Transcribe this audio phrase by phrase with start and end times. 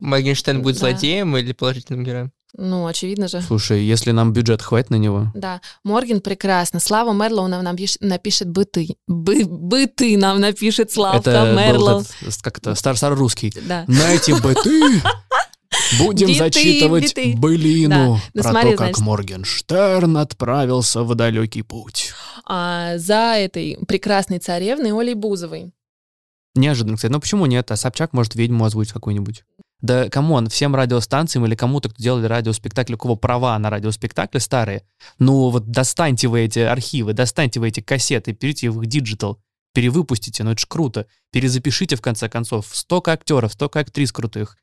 [0.00, 0.80] Моргенштерн будет Да.
[0.80, 2.32] злодеем или положительным героем?
[2.56, 3.42] Ну, очевидно же.
[3.42, 6.80] Слушай, если нам бюджет хватит на него, Да, Морген прекрасно.
[6.80, 8.96] Слава Мерлоу нам напиш- напишет быты.
[9.06, 12.00] Бы- быты нам напишет это был Мерлоу.
[12.22, 13.52] этот, как это, стар старорусский.
[13.66, 13.84] Да.
[13.86, 15.02] На эти быты
[15.98, 17.34] будем Биты, зачитывать биты.
[17.36, 18.22] былину Да.
[18.34, 19.00] Ну, про смотри, то, как значит.
[19.04, 22.12] Моргенштерн отправился в далекий путь.
[22.46, 25.70] А за этой прекрасной царевной Олей Бузовой.
[26.54, 27.12] Неожиданно, кстати.
[27.12, 27.70] Ну почему нет?
[27.70, 29.44] А Собчак может ведьму озвучить какую-нибудь.
[29.80, 34.38] Да, come on, всем радиостанциям или кому-то, кто делали радиоспектакль, у кого права на радиоспектакли
[34.40, 34.82] старые,
[35.20, 39.40] ну вот достаньте вы эти архивы, достаньте вы эти кассеты, переведите их в digital,
[39.74, 41.06] перевыпустите, ну это ж круто.
[41.30, 42.66] Перезапишите, в конце концов.
[42.72, 44.56] Столько актеров, столько актрис крутых.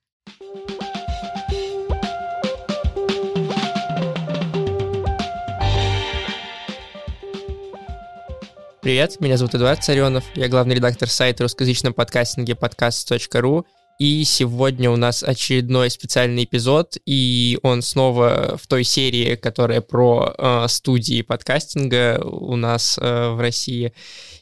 [8.82, 13.66] Привет, меня зовут Эдуард Царенов, я главный редактор сайта русскоязычном подкастинге podcast.ru,
[13.98, 20.34] и сегодня у нас очередной специальный эпизод, и он снова в той серии, которая про
[20.38, 23.94] э, студии подкастинга у нас э, в России.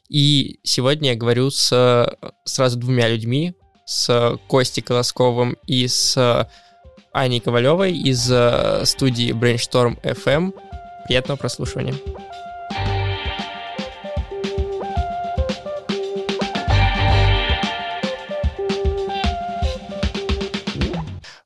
[0.09, 3.53] И сегодня я говорю с э, сразу двумя людьми,
[3.85, 6.47] с Костей Колосковым и с
[7.13, 10.53] Аней Ковалевой из э, студии Brainstorm FM.
[11.05, 11.93] Приятного прослушивания.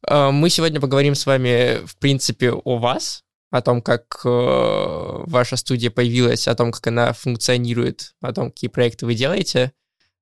[0.09, 5.89] Мы сегодня поговорим с вами, в принципе, о вас, о том, как э, ваша студия
[5.89, 9.71] появилась, о том, как она функционирует, о том, какие проекты вы делаете.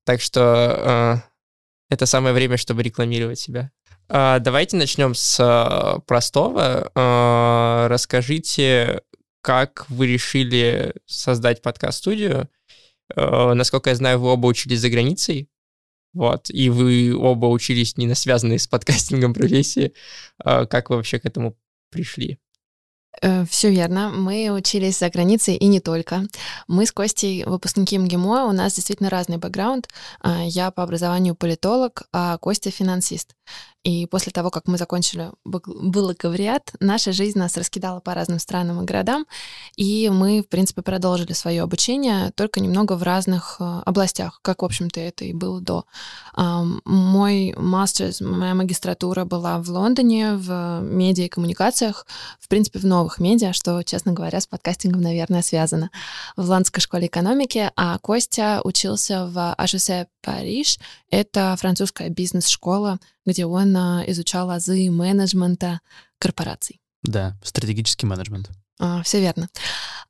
[0.04, 3.72] Так что э, это самое время, чтобы рекламировать себя.
[4.10, 6.92] Э, давайте начнем с э, простого.
[6.94, 9.02] Э, расскажите,
[9.42, 12.48] как вы решили создать подкаст-студию.
[13.16, 15.50] Э, насколько я знаю, вы оба учились за границей.
[16.16, 19.94] Вот, и вы оба учились не на связанные с подкастингом профессии.
[20.38, 21.58] А Как вы вообще к этому
[21.92, 22.40] пришли?
[23.50, 24.10] Все верно.
[24.10, 26.28] Мы учились за границей и не только.
[26.68, 29.88] Мы с Костей выпускники МГИМО, у нас действительно разный бэкграунд.
[30.22, 33.36] А, Я по образованию политолог, а Костя финансист.
[33.84, 38.82] И после того, как мы закончили бак- бакалавриат, наша жизнь нас раскидала по разным странам
[38.82, 39.28] и городам,
[39.76, 44.66] и мы, в принципе, продолжили свое обучение, только немного в разных э, областях, как, в
[44.66, 45.86] общем-то, это и было до.
[46.34, 52.08] Ам, Мой мастерс, моя магистратура была в Лондоне, в медиа и коммуникациях,
[52.40, 55.92] в принципе, в новых медиа, что, честно говоря, с подкастингом, наверное, связано.
[56.36, 60.80] В Лондонской школе экономики, а Костя учился в HEC Париж.
[61.12, 65.82] Это французская бизнес-школа, где он а, изучал азы менеджмента
[66.18, 66.82] корпораций.
[67.04, 68.50] Да, стратегический менеджмент.
[69.04, 69.50] Все верно.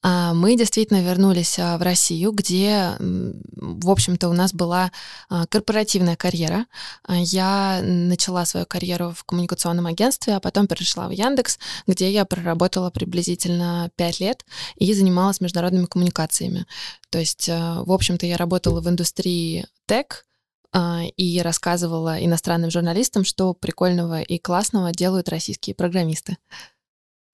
[0.08, 4.92] А, Мы действительно вернулись а, в Россию, где, в общем-то, у нас была
[5.30, 6.68] а, корпоративная карьера.
[7.04, 12.26] А, Я начала свою карьеру в коммуникационном агентстве, а потом перешла в Яндекс, где я
[12.26, 14.46] проработала приблизительно 5 лет
[14.76, 16.68] и занималась международными коммуникациями.
[17.10, 20.26] То есть, а, в общем-то, я работала в индустрии тег,
[20.72, 26.38] а, и рассказывала иностранным журналистам, что прикольного и классного делают российские программисты.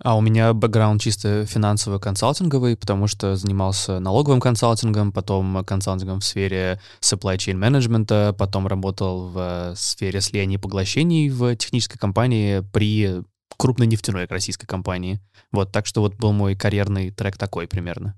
[0.03, 6.79] А у меня бэкграунд чисто финансово-консалтинговый, потому что занимался налоговым консалтингом, потом консалтингом в сфере
[7.01, 13.21] supply chain менеджмента, потом работал в э, сфере слияния и поглощений в технической компании при
[13.57, 15.19] крупной нефтяной российской компании.
[15.51, 18.15] Вот, так что вот был мой карьерный трек такой примерно.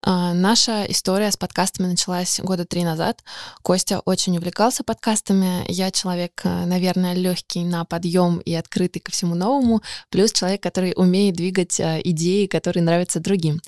[0.00, 3.24] А, Наша история с подкастами началась года три назад.
[3.62, 5.64] Костя очень увлекался подкастами.
[5.68, 10.92] Я человек, э, наверное, легкий на подъем и открытый ко всему новому, плюс человек, который
[10.96, 13.60] умеет двигать э, идеи, которые нравятся другим.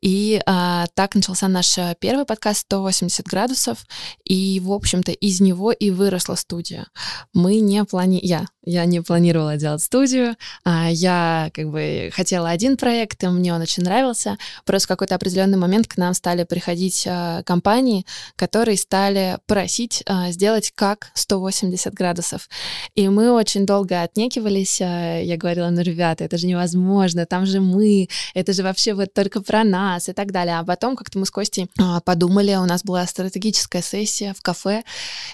[0.00, 3.84] И а, так начался наш э, первый подкаст «180 градусов»,
[4.24, 6.86] и, в общем-то, из него и выросла студия.
[7.34, 8.20] Мы не плани...
[8.22, 13.52] Я, я не планировала делать студию, а, я как бы хотела один проект, и мне
[13.52, 18.04] он очень нравился, Просто в какой-то определенный момент к нам стали приходить э, компании,
[18.36, 22.48] которые стали просить э, сделать как 180 градусов.
[22.94, 24.80] И мы очень долго отнекивались.
[24.80, 29.12] э, я говорила, ну, ребята, это же невозможно, там же мы, это же вообще вот
[29.14, 30.58] только про нас и так далее.
[30.58, 34.84] А потом как-то мы с Костей э, подумали, у нас была стратегическая сессия в кафе,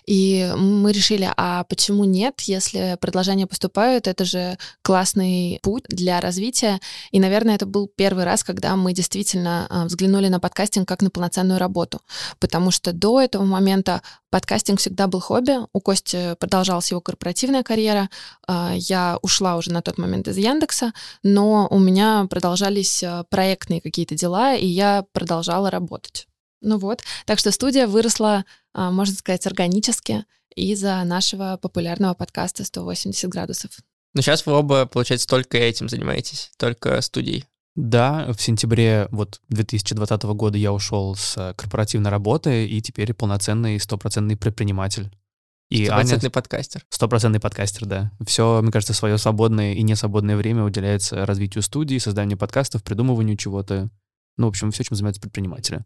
[0.07, 6.81] и мы решили, а почему нет, если предложения поступают, это же классный путь для развития.
[7.11, 11.11] И, наверное, это был первый раз, когда мы действительно а, взглянули на подкастинг как на
[11.11, 12.01] полноценную работу.
[12.39, 15.59] Потому что до этого момента подкастинг всегда был хобби.
[15.73, 18.11] У Кости продолжалась его корпоративная карьера.
[18.47, 20.93] А, Я ушла уже на тот момент из Яндекса,
[21.23, 26.27] но у меня продолжались а, проектные какие-то дела, и я продолжала работать.
[26.61, 30.25] Ну вот, так что студия выросла, а, можно сказать, органически.
[30.57, 33.71] из-за нашего популярного подкаста «180 градусов».
[34.15, 37.45] Но сейчас вы оба, получается, только этим занимаетесь, только студией.
[37.81, 44.37] Да, в сентябре вот 2020 года я ушел с корпоративной работы и теперь полноценный стопроцентный
[44.37, 45.13] предприниматель.
[45.71, 46.33] И стопроцентный Аня...
[46.33, 46.85] подкастер.
[46.89, 48.11] Стопроцентный подкастер, да.
[48.27, 53.91] Все, мне кажется, свое свободное и несвободное время уделяется развитию студии, созданию подкастов, придумыванию чего-то.
[54.39, 55.85] Ну, в общем, все, чем занимаются предприниматели.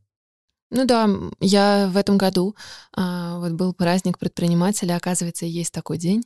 [0.75, 1.07] Ну да,
[1.39, 2.57] я в этом году,
[2.97, 6.23] а, вот был праздник предпринимателя, оказывается, есть такой день,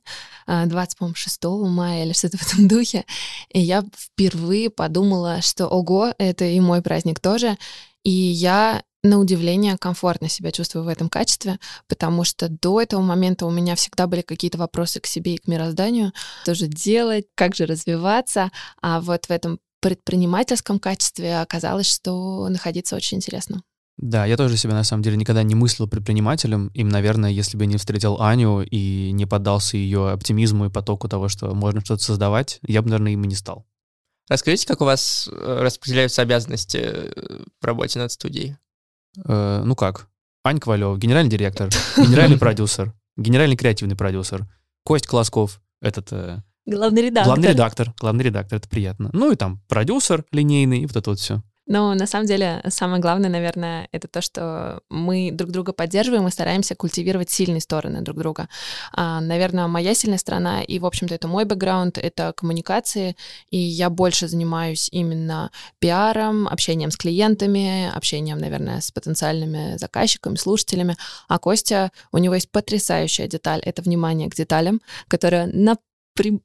[0.46, 3.04] 26 а, мая или что-то в этом духе,
[3.52, 7.58] и я впервые подумала, что ого, это и мой праздник тоже,
[8.04, 11.58] и я на удивление комфортно себя чувствую в этом качестве,
[11.88, 15.48] потому что до этого момента у меня всегда были какие-то вопросы к себе и к
[15.48, 16.12] мирозданию,
[16.44, 22.94] что же делать, как же развиваться, а вот в этом предпринимательском качестве оказалось, что находиться
[22.94, 23.62] очень интересно.
[23.98, 26.68] Да, я тоже себя на самом деле никогда не мыслил предпринимателем.
[26.74, 31.28] Им, наверное, если бы не встретил Аню и не поддался ее оптимизму и потоку того,
[31.28, 33.66] что можно что-то создавать, я бы, наверное, им и не стал.
[34.28, 38.56] Расскажите, как у вас э, распределяются обязанности э, в работе над студией?
[39.24, 40.08] Э, ну как?
[40.44, 44.46] Ань Ковалев, генеральный директор, генеральный продюсер, генеральный креативный продюсер,
[44.84, 46.12] Кость Колосков, этот...
[46.12, 47.34] Э, главный редактор.
[47.34, 49.10] Главный редактор, главный редактор, это приятно.
[49.12, 51.42] Ну и там продюсер линейный, и вот это вот все.
[51.66, 56.30] Но на самом деле самое главное, наверное, это то, что мы друг друга поддерживаем и
[56.30, 58.48] стараемся культивировать сильные стороны друг друга.
[58.92, 63.16] А, наверное, моя сильная сторона, и, в общем-то, это мой бэкграунд, это коммуникации,
[63.50, 70.96] и я больше занимаюсь именно пиаром, общением с клиентами, общением, наверное, с потенциальными заказчиками, слушателями.
[71.28, 75.76] А Костя, у него есть потрясающая деталь, это внимание к деталям, которая на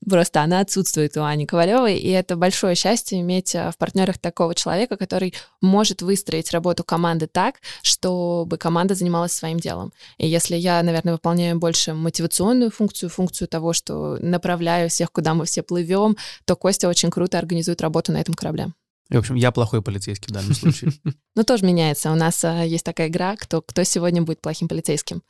[0.07, 4.56] просто она отсутствует у Ани Ковалевой, и это большое счастье иметь а, в партнерах такого
[4.56, 9.94] человека, который может выстроить работу команды так, чтобы команда занималась своим делом.
[10.18, 15.45] И если я, наверное, выполняю больше мотивационную функцию, функцию того, что направляю всех, куда мы
[15.45, 18.71] все плывем, то Костя очень круто организует работу на этом корабле.
[19.09, 20.94] И, в общем, я плохой полицейский в данном случае.
[21.35, 22.12] Ну, тоже меняется.
[22.12, 25.21] У нас а, есть такая игра, кто, кто сегодня будет плохим полицейским.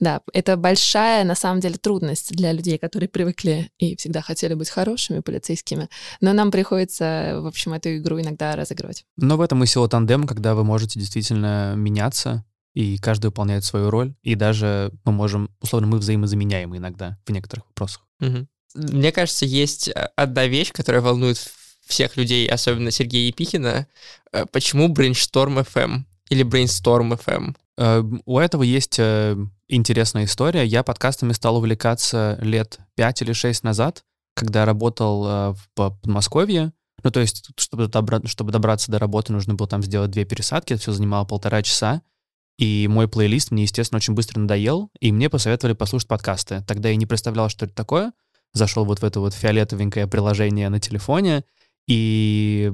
[0.00, 4.70] Да, это большая, на самом деле, трудность для людей, которые привыкли и всегда хотели быть
[4.70, 5.88] хорошими полицейскими.
[6.22, 9.04] Но нам приходится, в общем, эту игру иногда разыгрывать.
[9.16, 12.44] Но в этом и сила тандема, когда вы можете действительно меняться,
[12.74, 17.66] и каждый выполняет свою роль, и даже мы можем, условно, мы взаимозаменяемы иногда в некоторых
[17.66, 18.06] вопросах.
[18.20, 18.46] Угу.
[18.74, 21.52] Мне кажется, есть э, одна вещь, которая волнует
[21.84, 23.86] всех людей, особенно Сергея Епихина.
[24.32, 27.56] Э, почему Brainstorm FM или Brainstorm FM?
[27.78, 29.00] Э, у этого есть
[29.70, 30.64] интересная история.
[30.64, 36.72] Я подкастами стал увлекаться лет 5 или 6 назад, когда работал э, в Подмосковье.
[37.02, 40.74] Ну, то есть, чтобы, добра- чтобы добраться до работы, нужно было там сделать две пересадки,
[40.74, 42.02] это все занимало полтора часа.
[42.58, 46.62] И мой плейлист мне, естественно, очень быстро надоел, и мне посоветовали послушать подкасты.
[46.66, 48.12] Тогда я не представлял, что это такое.
[48.52, 51.44] Зашел вот в это вот фиолетовенькое приложение на телефоне,
[51.86, 52.70] и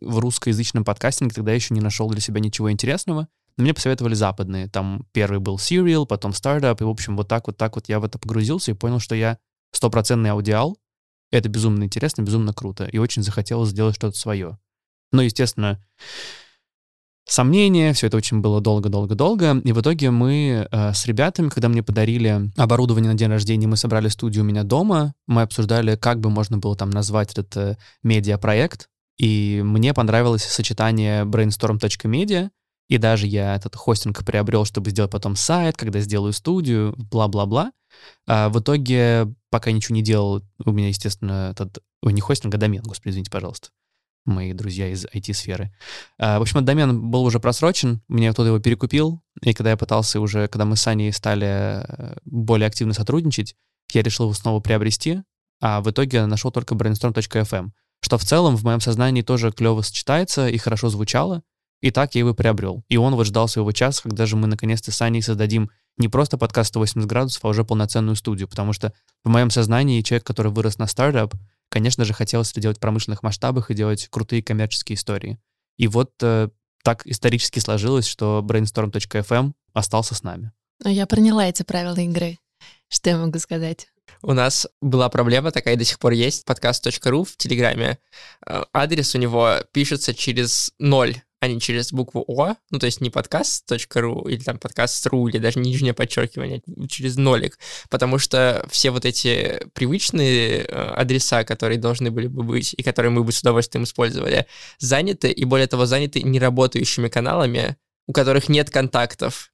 [0.00, 3.28] в русскоязычном подкастинге тогда еще не нашел для себя ничего интересного.
[3.56, 4.68] Но мне посоветовали западные.
[4.68, 8.00] Там первый был Serial, потом Startup, и, в общем, вот так вот так вот я
[8.00, 9.38] в это погрузился и понял, что я
[9.72, 10.76] стопроцентный аудиал.
[11.30, 12.84] Это безумно интересно, безумно круто.
[12.84, 14.58] И очень захотелось сделать что-то свое.
[15.12, 15.84] Но, естественно,
[17.26, 19.60] сомнения, все это очень было долго-долго-долго.
[19.64, 23.76] И в итоге мы э, с ребятами, когда мне подарили оборудование на день рождения, мы
[23.76, 27.76] собрали студию у меня дома, мы обсуждали, как бы можно было там назвать этот э,
[28.02, 28.88] медиапроект.
[29.18, 32.50] И мне понравилось сочетание brainstorm.media
[32.88, 37.72] и даже я этот хостинг приобрел, чтобы сделать потом сайт, когда сделаю студию, бла-бла-бла.
[38.26, 41.78] А в итоге, пока ничего не делал, у меня, естественно, этот...
[42.02, 43.70] Ой, не хостинг, а домен, господи, извините, пожалуйста
[44.24, 45.72] мои друзья из IT-сферы.
[46.18, 49.76] А, в общем, этот домен был уже просрочен, мне кто-то его перекупил, и когда я
[49.76, 53.54] пытался уже, когда мы с Аней стали э, более активно сотрудничать,
[53.92, 55.22] я решил его снова приобрести,
[55.60, 60.48] а в итоге нашел только brainstorm.fm, что в целом в моем сознании тоже клево сочетается
[60.48, 61.42] и хорошо звучало,
[61.84, 62.82] и так я его приобрел.
[62.88, 66.38] И он вот ждал своего часа, когда же мы наконец-то с Аней создадим не просто
[66.38, 68.48] подкаст 180 градусов, а уже полноценную студию.
[68.48, 71.34] Потому что в моем сознании человек, который вырос на стартап,
[71.68, 75.38] конечно же, хотелось это делать в промышленных масштабах и делать крутые коммерческие истории.
[75.76, 76.48] И вот э,
[76.82, 80.52] так исторически сложилось, что brainstorm.fm остался с нами.
[80.82, 82.38] Ну, я приняла эти правила игры.
[82.88, 83.88] Что я могу сказать?
[84.22, 86.46] У нас была проблема такая и до сих пор есть.
[86.46, 87.98] Подкаст.ру в Телеграме.
[88.46, 93.00] Э, адрес у него пишется через ноль а не через букву О, ну, то есть
[93.00, 97.58] не подкаст.ру или там подкаст.ру или даже нижнее подчеркивание, через нолик,
[97.90, 103.10] потому что все вот эти привычные э, адреса, которые должны были бы быть и которые
[103.10, 104.46] мы бы с удовольствием использовали,
[104.78, 109.50] заняты, и более того, заняты неработающими каналами, у которых нет контактов.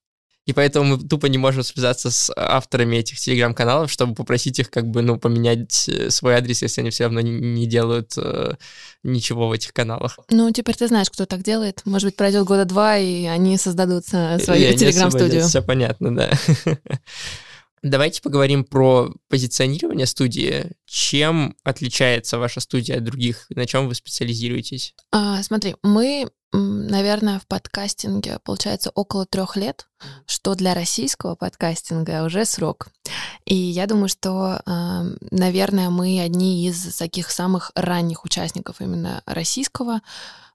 [0.47, 4.87] И поэтому мы тупо не можем связаться с авторами этих телеграм-каналов, чтобы попросить их как
[4.87, 8.54] бы, ну, поменять э, свой адрес, если они все равно не делают э,
[9.02, 10.18] ничего в этих каналах.
[10.30, 11.82] Ну, теперь ты знаешь, кто так делает.
[11.85, 14.38] Может быть, пройдет года два, и они создадут свою
[14.76, 15.42] телеграм-студию.
[15.42, 16.30] Все понятно, да.
[17.82, 20.72] Давайте поговорим про позиционирование студии.
[20.84, 23.46] Чем отличается ваша студия от других?
[23.50, 24.94] На чем вы специализируетесь?
[25.12, 29.87] А, смотри, мы наверное, в подкастинге получается около трех лет,
[30.26, 32.88] что для российского подкастинга уже срок.
[33.45, 34.62] И я думаю, что,
[35.31, 40.00] наверное, мы одни из таких самых ранних участников именно российского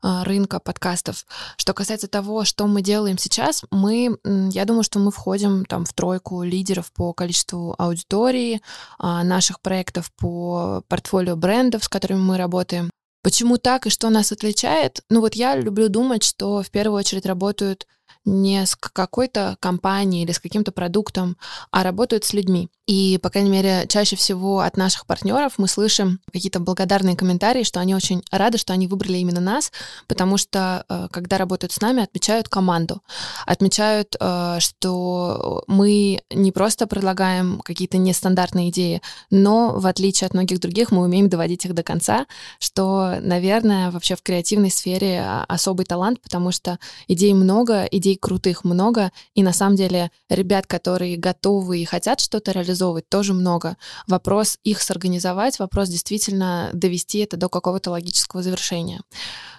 [0.07, 1.25] а, рынка подкастов.
[1.57, 5.93] Что касается того, что мы делаем сейчас, мы, я думаю, что мы входим там в
[5.93, 8.61] тройку лидеров по количеству аудитории,
[8.99, 12.91] а, наших проектов по портфолио брендов, с которыми мы работаем.
[13.23, 15.01] Почему так и что нас отличает?
[15.09, 17.87] Ну вот я люблю думать, что в первую очередь работают
[18.25, 21.37] не с какой-то компанией или с каким-то продуктом,
[21.71, 22.69] а работают с людьми.
[22.87, 27.79] И, по крайней мере, чаще всего от наших партнеров мы слышим какие-то благодарные комментарии, что
[27.79, 29.71] они очень рады, что они выбрали именно нас,
[30.07, 33.01] потому что, э, когда работают с нами, отмечают команду,
[33.47, 39.01] отмечают, э, что мы не просто предлагаем какие-то нестандартные идеи,
[39.31, 42.27] но, в отличие от многих других, мы умеем доводить их до конца,
[42.59, 46.77] что, наверное, вообще в креативной сфере а, особый талант, потому что
[47.07, 52.51] идей много, идей крутых много, и на самом деле ребят, которые готовы и хотят что-то
[52.51, 53.77] реализовывать тоже много.
[54.07, 59.01] Вопрос их сорганизовать, вопрос действительно довести это до какого-то логического завершения.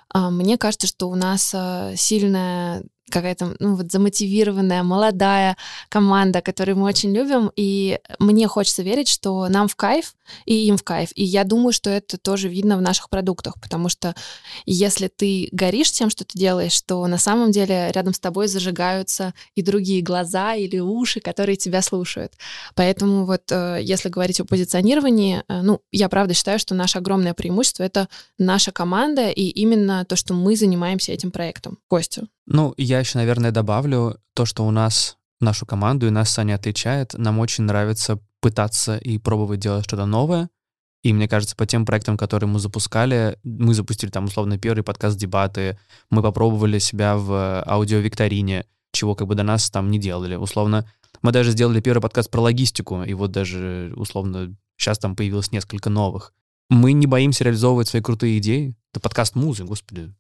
[0.09, 5.57] А, мне кажется, что у нас а, сильная какая-то ну, вот замотивированная, молодая
[5.89, 10.77] команда, которую мы очень любим, и мне хочется верить, что нам в кайф, и им
[10.77, 11.11] в кайф.
[11.15, 14.15] И я думаю, что это тоже видно в наших продуктах, потому что
[14.65, 19.35] если ты горишь тем, что ты делаешь, то на самом деле рядом с тобой зажигаются
[19.55, 22.33] и другие глаза или уши, которые тебя слушают.
[22.75, 27.35] Поэтому вот э, если говорить о позиционировании, э, ну, я правда считаю, что наше огромное
[27.35, 28.09] преимущество— это
[28.39, 31.79] наша команда и именно то, что мы занимаемся этим проектом.
[31.89, 36.55] Костя, ну, я еще, наверное, добавлю то, что у нас нашу команду и нас Саня
[36.55, 37.15] отличает.
[37.15, 40.49] Нам очень нравится пытаться и пробовать делать что-то новое.
[41.03, 45.17] И мне кажется, по тем проектам, которые мы запускали, мы запустили там условно первый подкаст
[45.17, 45.79] «Дебаты»,
[46.11, 50.35] мы попробовали себя в аудиовикторине, чего как бы до нас там не делали.
[50.35, 50.91] Условно,
[51.23, 55.91] мы даже сделали первый подкаст про логистику, и вот даже условно сейчас там появилось несколько
[55.91, 56.33] новых.
[56.71, 58.75] Мы не боимся реализовывать свои крутые идеи.
[58.93, 60.13] Это подкаст музы, господи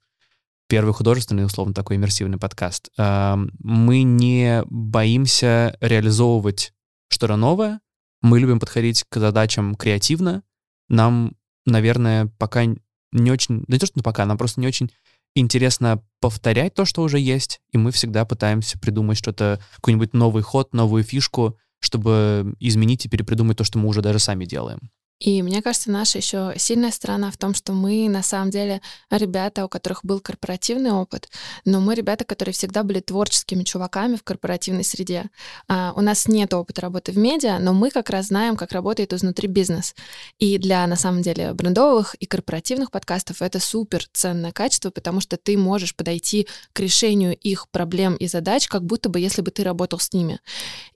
[0.68, 2.90] первый художественный, условно, такой иммерсивный подкаст.
[2.98, 6.72] Мы не боимся реализовывать
[7.08, 7.80] что-то новое.
[8.22, 10.42] Мы любим подходить к задачам креативно.
[10.88, 13.64] Нам, наверное, пока не очень...
[13.68, 14.90] Да не то, что пока, нам просто не очень
[15.34, 20.72] интересно повторять то, что уже есть, и мы всегда пытаемся придумать что-то, какой-нибудь новый ход,
[20.72, 24.90] новую фишку, чтобы изменить и перепридумать то, что мы уже даже сами делаем.
[25.18, 29.64] И мне кажется, наша еще сильная сторона в том, что мы на самом деле ребята,
[29.64, 31.30] у которых был корпоративный опыт,
[31.64, 35.30] но мы ребята, которые всегда были творческими чуваками в корпоративной среде.
[35.68, 39.14] А, у нас нет опыта работы в медиа, но мы как раз знаем, как работает
[39.14, 39.94] изнутри бизнес.
[40.38, 45.38] И для, на самом деле, брендовых и корпоративных подкастов это супер ценное качество, потому что
[45.38, 49.64] ты можешь подойти к решению их проблем и задач, как будто бы если бы ты
[49.64, 50.40] работал с ними.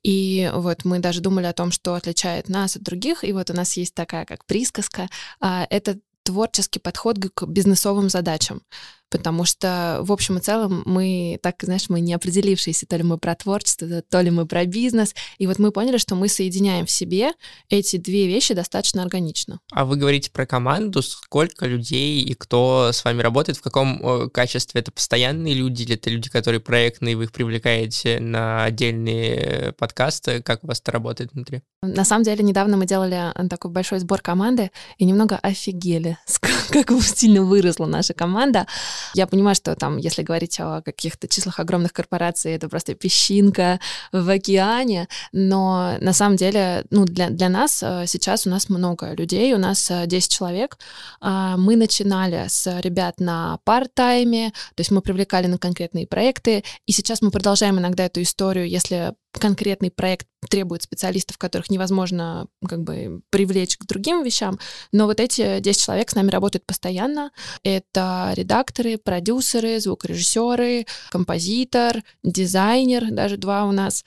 [0.02, 3.54] И вот мы даже думали о том, что отличает нас от других, и вот у
[3.54, 5.08] нас есть так такая как присказка,
[5.40, 8.62] а, это творческий подход к бизнесовым задачам
[9.10, 13.18] потому что, в общем и целом, мы, так, знаешь, мы не определившиеся, то ли мы
[13.18, 16.90] про творчество, то ли мы про бизнес, и вот мы поняли, что мы соединяем в
[16.90, 17.32] себе
[17.68, 19.60] эти две вещи достаточно органично.
[19.72, 24.28] А вы говорите про команду, сколько людей и кто с вами работает, в каком э,
[24.30, 24.80] качестве?
[24.80, 30.42] Это постоянные люди или это люди, которые проектные, вы их привлекаете на отдельные подкасты?
[30.42, 31.62] Как у вас это работает внутри?
[31.82, 36.18] На самом деле, недавно мы делали э, такой большой сбор команды и немного офигели,
[36.70, 38.66] как сильно выросла наша команда.
[39.14, 43.80] Я понимаю, что там, если говорить о каких-то числах огромных корпораций, это просто песчинка
[44.12, 49.12] в океане, но на самом деле, ну, для, для нас э, сейчас у нас много
[49.14, 50.78] людей, у нас 10 э, человек.
[51.20, 56.92] А, мы начинали с ребят на парт-тайме, то есть мы привлекали на конкретные проекты, и
[56.92, 63.20] сейчас мы продолжаем иногда эту историю, если конкретный проект требует специалистов, которых невозможно как бы
[63.30, 64.58] привлечь к другим вещам,
[64.90, 67.30] но вот эти 10 человек с нами работают постоянно.
[67.62, 74.04] Это редакторы, продюсеры, звукорежиссеры, композитор, дизайнер, даже два у нас.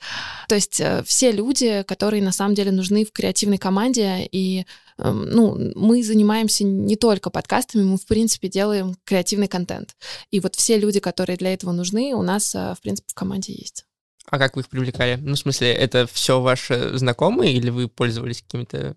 [0.48, 4.66] То есть э, все люди, которые на самом деле нужны в креативной команде, и
[4.98, 9.96] эм, ну, мы занимаемся не только подкастами, мы, в принципе, делаем креативный контент.
[10.30, 13.52] И вот все люди, которые для этого нужны, у нас, э, в принципе, в команде
[13.52, 13.86] есть.
[14.30, 15.16] А как вы их привлекали?
[15.20, 18.96] Ну, в смысле, это все ваши знакомые или вы пользовались какими-то...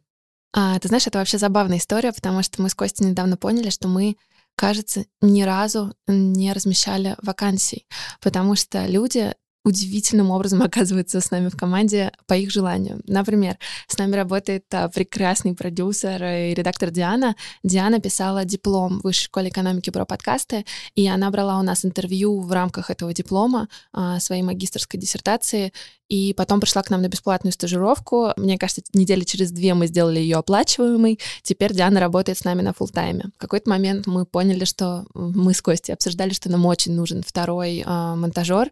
[0.53, 3.87] А, ты знаешь, это вообще забавная история, потому что мы с Костей недавно поняли, что
[3.87, 4.15] мы
[4.55, 7.85] кажется, ни разу не размещали вакансий,
[8.21, 9.33] потому что люди
[9.67, 13.01] удивительным образом оказываются с нами в команде по их желанию.
[13.05, 13.57] Например,
[13.87, 17.35] с нами работает а, прекрасный продюсер и редактор Диана.
[17.63, 22.39] Диана писала диплом в Высшей школе экономики про подкасты, и она брала у нас интервью
[22.39, 25.73] в рамках этого диплома а, своей магистрской диссертации,
[26.07, 28.31] и потом пришла к нам на бесплатную стажировку.
[28.37, 31.19] Мне кажется, недели через две мы сделали ее оплачиваемой.
[31.43, 33.25] Теперь Диана работает с нами на фултайме.
[33.35, 37.83] В какой-то момент мы поняли, что мы с Костей обсуждали, что нам очень нужен второй
[37.85, 38.71] э, монтажер,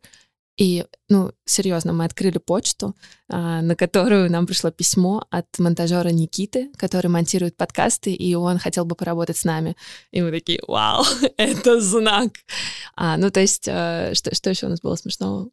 [0.57, 2.95] и, ну, серьезно, мы открыли почту,
[3.29, 8.85] а, на которую нам пришло письмо от монтажера Никиты, который монтирует подкасты, и он хотел
[8.85, 9.75] бы поработать с нами.
[10.11, 11.03] И мы такие, вау,
[11.37, 12.31] это знак.
[12.95, 15.49] А, ну, то есть, а, что, что еще у нас было смешного?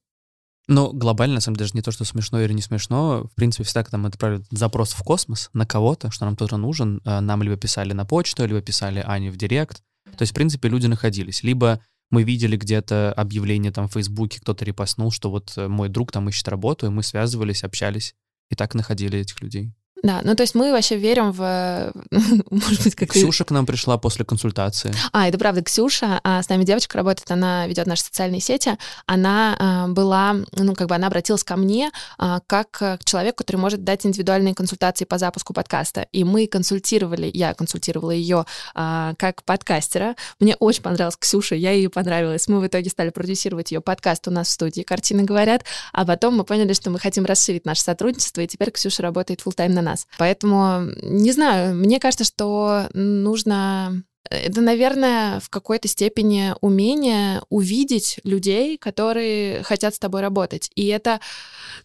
[0.68, 3.24] Ну, глобально, на самом деле, даже не то, что смешно или не смешно.
[3.24, 7.00] В принципе, всегда, когда мы отправили запрос в космос на кого-то, что нам кто-то нужен,
[7.04, 9.82] а, нам либо писали на почту, либо писали Ане в директ.
[10.16, 11.42] То есть, в принципе, люди находились.
[11.42, 11.80] Либо
[12.12, 16.28] мы видели где-то объявление там в Фейсбуке, кто-то репостнул, что вот э, мой друг там
[16.28, 18.14] ищет работу, и мы связывались, общались,
[18.50, 19.72] и так находили этих людей.
[20.02, 21.92] Да, ну то есть мы вообще верим в,
[22.50, 24.92] может быть, как Ксюша к нам пришла после консультации.
[25.12, 29.56] А, это правда, Ксюша, а, с нами девочка работает, она ведет наши социальные сети, она
[29.58, 33.84] а, была, ну как бы она обратилась ко мне а, как к человеку, который может
[33.84, 38.44] дать индивидуальные консультации по запуску подкаста, и мы консультировали, я консультировала ее
[38.74, 43.70] а, как подкастера, мне очень понравилась Ксюша, я ее понравилась, мы в итоге стали продюсировать
[43.70, 47.24] ее подкаст у нас в студии «Картины говорят», а потом мы поняли, что мы хотим
[47.24, 50.06] расширить наше сотрудничество, и теперь Ксюша работает full тайм на нас нас.
[50.18, 58.78] Поэтому, не знаю, мне кажется, что нужно это, наверное, в какой-то степени умение увидеть людей,
[58.78, 60.70] которые хотят с тобой работать.
[60.74, 61.20] И это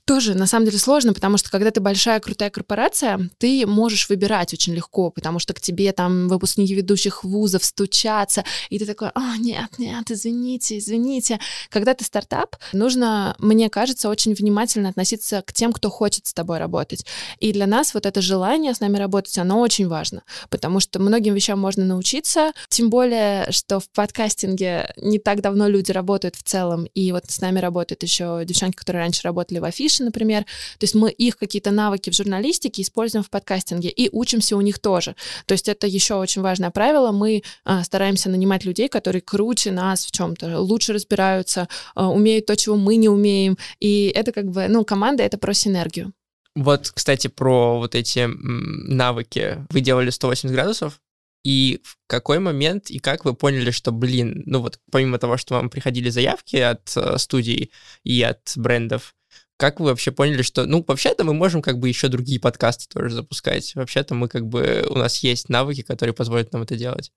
[0.06, 4.54] тоже, на самом деле, сложно, потому что когда ты большая, крутая корпорация, ты можешь выбирать
[4.54, 9.38] очень легко, потому что к тебе там выпускники ведущих вузов стучатся, и ты такой, а,
[9.38, 11.40] нет, нет, извините, извините.
[11.70, 16.60] Когда ты стартап, нужно, мне кажется, очень внимательно относиться к тем, кто хочет с тобой
[16.60, 17.06] работать.
[17.40, 21.34] И для нас вот это желание с нами работать, оно очень важно, потому что многим
[21.34, 26.44] вещам можно научиться, учиться, тем более, что в подкастинге не так давно люди работают в
[26.44, 30.84] целом, и вот с нами работают еще девчонки, которые раньше работали в афише, например, то
[30.84, 35.16] есть мы их какие-то навыки в журналистике используем в подкастинге и учимся у них тоже.
[35.46, 40.06] То есть это еще очень важное правило, мы а, стараемся нанимать людей, которые круче нас
[40.06, 44.68] в чем-то, лучше разбираются, а, умеют то, чего мы не умеем, и это как бы,
[44.68, 46.14] ну, команда— это про синергию.
[46.56, 49.64] Вот, кстати, про вот эти навыки.
[49.70, 51.00] Вы делали 180 градусов,
[51.44, 55.56] и в какой момент и как вы поняли, что, блин, ну вот помимо того, что
[55.56, 57.72] вам приходили заявки от э, студий
[58.04, 59.16] и от брендов,
[59.58, 63.16] как вы вообще поняли, что, ну, вообще-то мы можем как бы еще другие подкасты тоже
[63.16, 63.74] запускать.
[63.74, 67.12] Вообще-то мы как бы, у нас есть навыки, которые позволят нам это делать.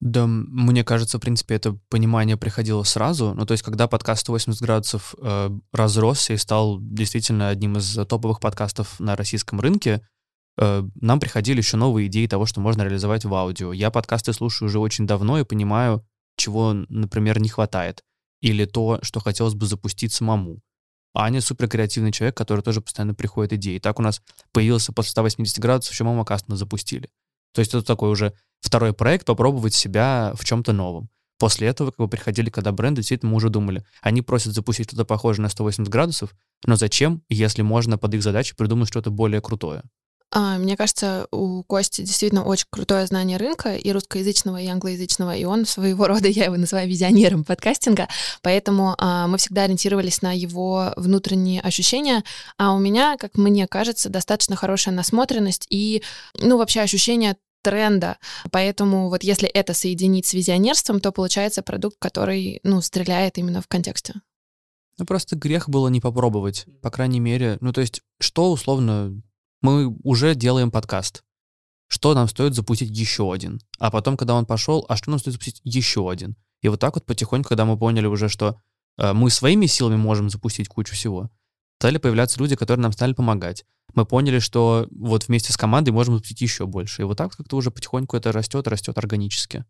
[0.00, 3.34] Да, мне кажется, в принципе, это понимание приходило сразу.
[3.34, 8.40] Ну, то есть, когда подкаст 180 градусов э, разросся и стал действительно одним из топовых
[8.40, 10.02] подкастов на российском рынке,
[10.58, 13.72] нам приходили еще новые идеи того, что можно реализовать в аудио.
[13.72, 16.04] Я подкасты слушаю уже очень давно и понимаю,
[16.36, 18.02] чего, например, не хватает.
[18.40, 20.60] Или то, что хотелось бы запустить самому.
[21.14, 23.78] Аня супер креативный человек, который тоже постоянно приходит идеи.
[23.78, 27.08] Так у нас появился после 180 градусов еще мамакаст мы запустили.
[27.54, 31.08] То есть это такой уже второй проект, попробовать себя в чем-то новом.
[31.38, 35.04] После этого как бы приходили, когда бренды, действительно мы уже думали, они просят запустить что-то
[35.04, 36.34] похожее на 180 градусов,
[36.66, 39.84] но зачем, если можно под их задачу придумать что-то более крутое?
[40.30, 45.44] А, мне кажется, у Кости действительно очень крутое знание рынка и русскоязычного, и англоязычного, и
[45.44, 48.08] он своего рода, я его называю визионером подкастинга,
[48.42, 52.24] поэтому а, мы всегда ориентировались на его внутренние ощущения,
[52.58, 56.02] а у меня, как мне кажется, достаточно хорошая насмотренность и,
[56.34, 58.18] ну, вообще ощущение тренда.
[58.50, 63.66] Поэтому вот если это соединить с визионерством, то получается продукт, который, ну, стреляет именно в
[63.66, 64.14] контексте.
[64.98, 67.56] Ну, просто грех было не попробовать, по крайней мере.
[67.60, 69.20] Ну, то есть, что условно
[69.60, 71.24] мы уже делаем подкаст.
[71.88, 73.60] Что нам стоит запустить еще один?
[73.78, 76.36] А потом, когда он пошел, а что нам стоит запустить еще один?
[76.60, 78.60] И вот так вот потихоньку, когда мы поняли уже, что
[78.98, 81.30] э, мы своими силами можем запустить кучу всего,
[81.78, 83.64] стали появляться люди, которые нам стали помогать.
[83.94, 87.02] Мы поняли, что вот вместе с командой можем запустить еще больше.
[87.02, 89.64] И вот так как-то уже потихоньку это растет, растет органически.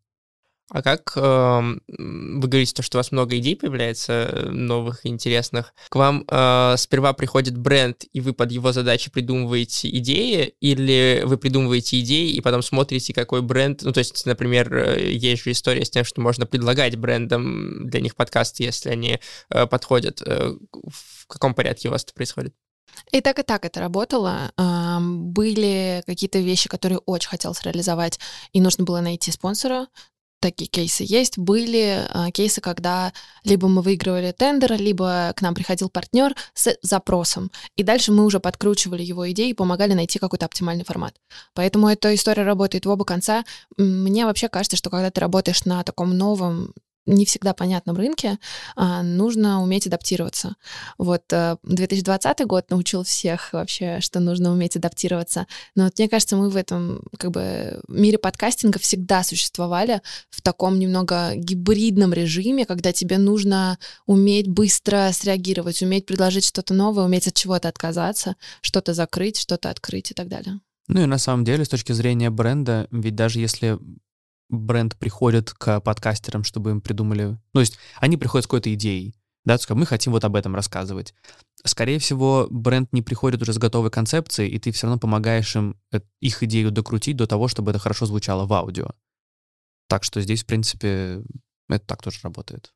[0.70, 5.72] А как э, вы говорите, что у вас много идей появляется, э, новых, интересных.
[5.88, 11.38] К вам э, сперва приходит бренд, и вы под его задачи придумываете идеи, или вы
[11.38, 13.80] придумываете идеи, и потом смотрите, какой бренд...
[13.82, 18.02] Ну, то есть, например, э, есть же история с тем, что можно предлагать брендам для
[18.02, 20.20] них подкасты, если они э, подходят.
[20.20, 22.54] Э, в каком порядке у вас это происходит?
[23.10, 24.52] И так, и так это работало.
[24.56, 28.18] Были какие-то вещи, которые очень хотелось реализовать,
[28.52, 29.86] и нужно было найти спонсора
[30.40, 31.38] такие кейсы есть.
[31.38, 33.12] Были э, кейсы, когда
[33.44, 37.50] либо мы выигрывали тендер, либо к нам приходил партнер с запросом.
[37.76, 41.14] И дальше мы уже подкручивали его идеи и помогали найти какой-то оптимальный формат.
[41.54, 43.44] Поэтому эта история работает в оба конца.
[43.76, 46.74] Мне вообще кажется, что когда ты работаешь на таком новом
[47.08, 48.38] не всегда понятном рынке,
[48.76, 50.56] а, нужно уметь адаптироваться.
[50.98, 51.22] Вот
[51.62, 55.46] 2020 э, год научил всех вообще, что нужно уметь адаптироваться.
[55.74, 60.78] Но вот мне кажется, мы в этом как бы мире подкастинга всегда существовали в таком
[60.78, 67.34] немного гибридном режиме, когда тебе нужно уметь быстро среагировать, уметь предложить что-то новое, уметь от
[67.34, 70.60] чего-то отказаться, что-то закрыть, что-то открыть и так далее.
[70.88, 73.78] Ну и на самом деле, с точки зрения бренда, ведь даже если
[74.48, 77.24] бренд приходит к подкастерам, чтобы им придумали...
[77.24, 80.54] Ну, то есть они приходят с какой-то идеей, да, то мы хотим вот об этом
[80.54, 81.14] рассказывать.
[81.64, 85.76] Скорее всего, бренд не приходит уже с готовой концепцией, и ты все равно помогаешь им
[85.92, 88.90] э, их идею докрутить до того, чтобы это хорошо звучало в аудио.
[89.88, 91.22] Так что здесь, в принципе,
[91.68, 92.72] это так тоже работает.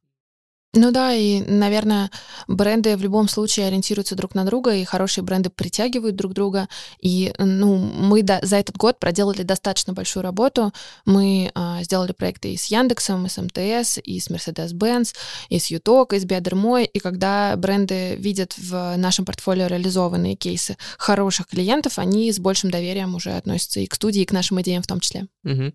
[0.75, 2.11] Ну да, и, наверное,
[2.49, 6.67] бренды в любом случае ориентируются друг на друга, и хорошие бренды притягивают друг друга.
[6.99, 10.73] И ну, мы да, за этот год проделали достаточно большую работу.
[11.05, 15.15] Мы а, сделали проекты и с Яндексом, и с МТС, и с Mercedes-Benz,
[15.51, 16.87] и с Юток, и с Биодермой.
[16.87, 23.15] И когда бренды видят в нашем портфолио реализованные кейсы хороших клиентов, они с большим доверием
[23.15, 25.27] уже относятся и к студии, и к нашим идеям в том числе.
[25.45, 25.73] Угу.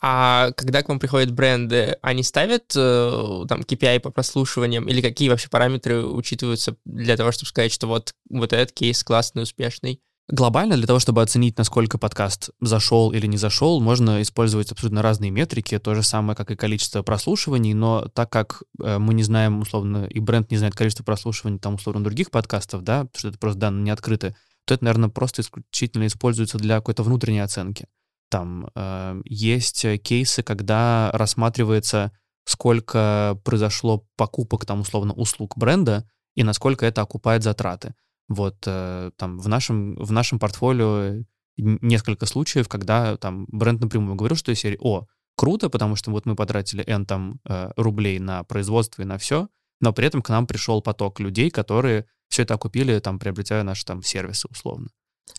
[0.00, 5.28] А когда к вам приходят бренды, они ставят э, там KPI по прослушиваниям или какие
[5.28, 10.00] вообще параметры учитываются для того, чтобы сказать, что вот, вот этот кейс классный, успешный?
[10.28, 15.32] Глобально для того, чтобы оценить, насколько подкаст зашел или не зашел, можно использовать абсолютно разные
[15.32, 19.60] метрики, то же самое, как и количество прослушиваний, но так как э, мы не знаем,
[19.60, 23.58] условно, и бренд не знает количество прослушиваний, там, условно, других подкастов, да, что это просто
[23.58, 27.86] данные не открыты, то это, наверное, просто исключительно используется для какой-то внутренней оценки.
[28.28, 32.12] Там э, есть кейсы, когда рассматривается,
[32.44, 37.94] сколько произошло покупок, там, условно, услуг бренда и насколько это окупает затраты.
[38.28, 41.24] Вот э, там в нашем, в нашем портфолио
[41.56, 46.36] несколько случаев, когда там бренд напрямую говорил, что серии «О, круто, потому что вот мы
[46.36, 49.48] потратили N там э, рублей на производство и на все,
[49.80, 53.84] но при этом к нам пришел поток людей, которые все это окупили, там, приобретая наши
[53.84, 54.88] там сервисы условно.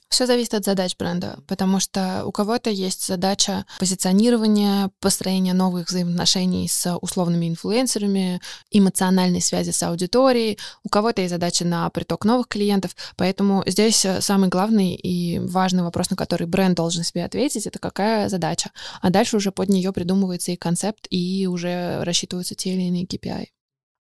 [0.10, 6.68] Все зависит от задач бренда, потому что у кого-то есть задача позиционирования, построения новых взаимоотношений
[6.68, 12.96] с условными инфлюенсерами, эмоциональной связи с аудиторией, у кого-то есть задача на приток новых клиентов,
[13.16, 17.80] поэтому здесь э, самый главный и важный вопрос, на который бренд должен себе ответить, это
[17.80, 18.72] какая задача.
[19.02, 23.48] А дальше уже под нее придумывается и концепт, и уже рассчитываются те или иные KPI.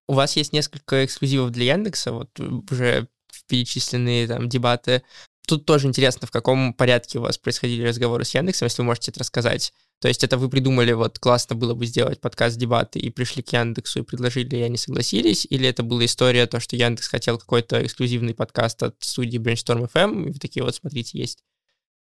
[0.09, 3.07] У вас есть несколько эксклюзивов для Яндекса, вот уже
[3.47, 5.03] перечисленные там дебаты
[5.51, 9.11] Тут тоже интересно, в каком порядке у вас происходили разговоры с Яндексом, если вы можете
[9.11, 9.73] это рассказать.
[9.99, 13.53] То есть это вы придумали, вот классно было бы сделать подкаст дебаты и пришли к
[13.53, 17.85] Яндексу и предложили, и они согласились, или это была история, то, что Яндекс хотел какой-то
[17.85, 21.43] эксклюзивный подкаст от студии Brainstorm FM, и вы такие вот, смотрите, есть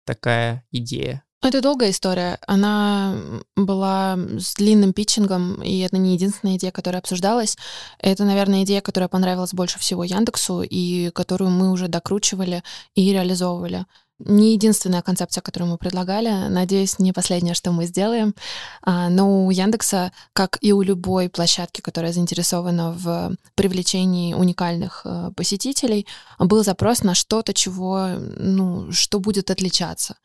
[0.06, 1.26] такая идея.
[1.44, 2.40] Это долгая история.
[2.48, 3.16] Она
[3.58, 7.58] была с длинным питчингом, и это не единственная идея, которая обсуждалась.
[8.00, 12.64] Это, наверное, идея, которая понравилась больше всего Яндексу, и которую мы уже докручивали
[12.96, 13.86] и реализовывали
[14.20, 16.48] не единственная концепция, которую мы предлагали.
[16.48, 18.36] Надеюсь, не последнее, что мы сделаем.
[18.82, 25.32] А, но у Яндекса, как и у любой площадки, которая заинтересована в привлечении уникальных э,
[25.36, 26.06] посетителей,
[26.40, 30.16] был запрос на что-то, чего, ну, что будет отличаться.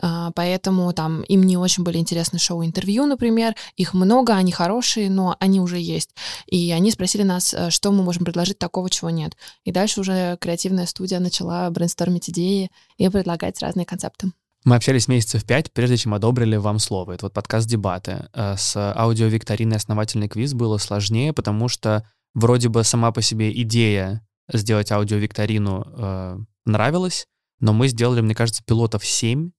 [0.00, 3.54] А, поэтому там им не очень были интересны шоу-интервью, например.
[3.76, 6.10] Их много, они хорошие, но они уже есть.
[6.46, 9.36] И они спросили нас, э, что мы можем предложить такого, чего нет.
[9.64, 14.32] И дальше уже креативная студия начала брейнстормить идеи и предлагать предлагать разные концепты.
[14.64, 17.12] Мы общались месяцев пять, прежде чем одобрили вам слово.
[17.12, 18.28] Это вот подкаст «Дебаты».
[18.34, 24.26] Э, с аудиовикториной «Основательный квиз» было сложнее, потому что вроде бы сама по себе идея
[24.52, 27.26] сделать аудиовикторину э, нравилась,
[27.60, 29.52] но мы сделали, мне кажется, пилотов семь,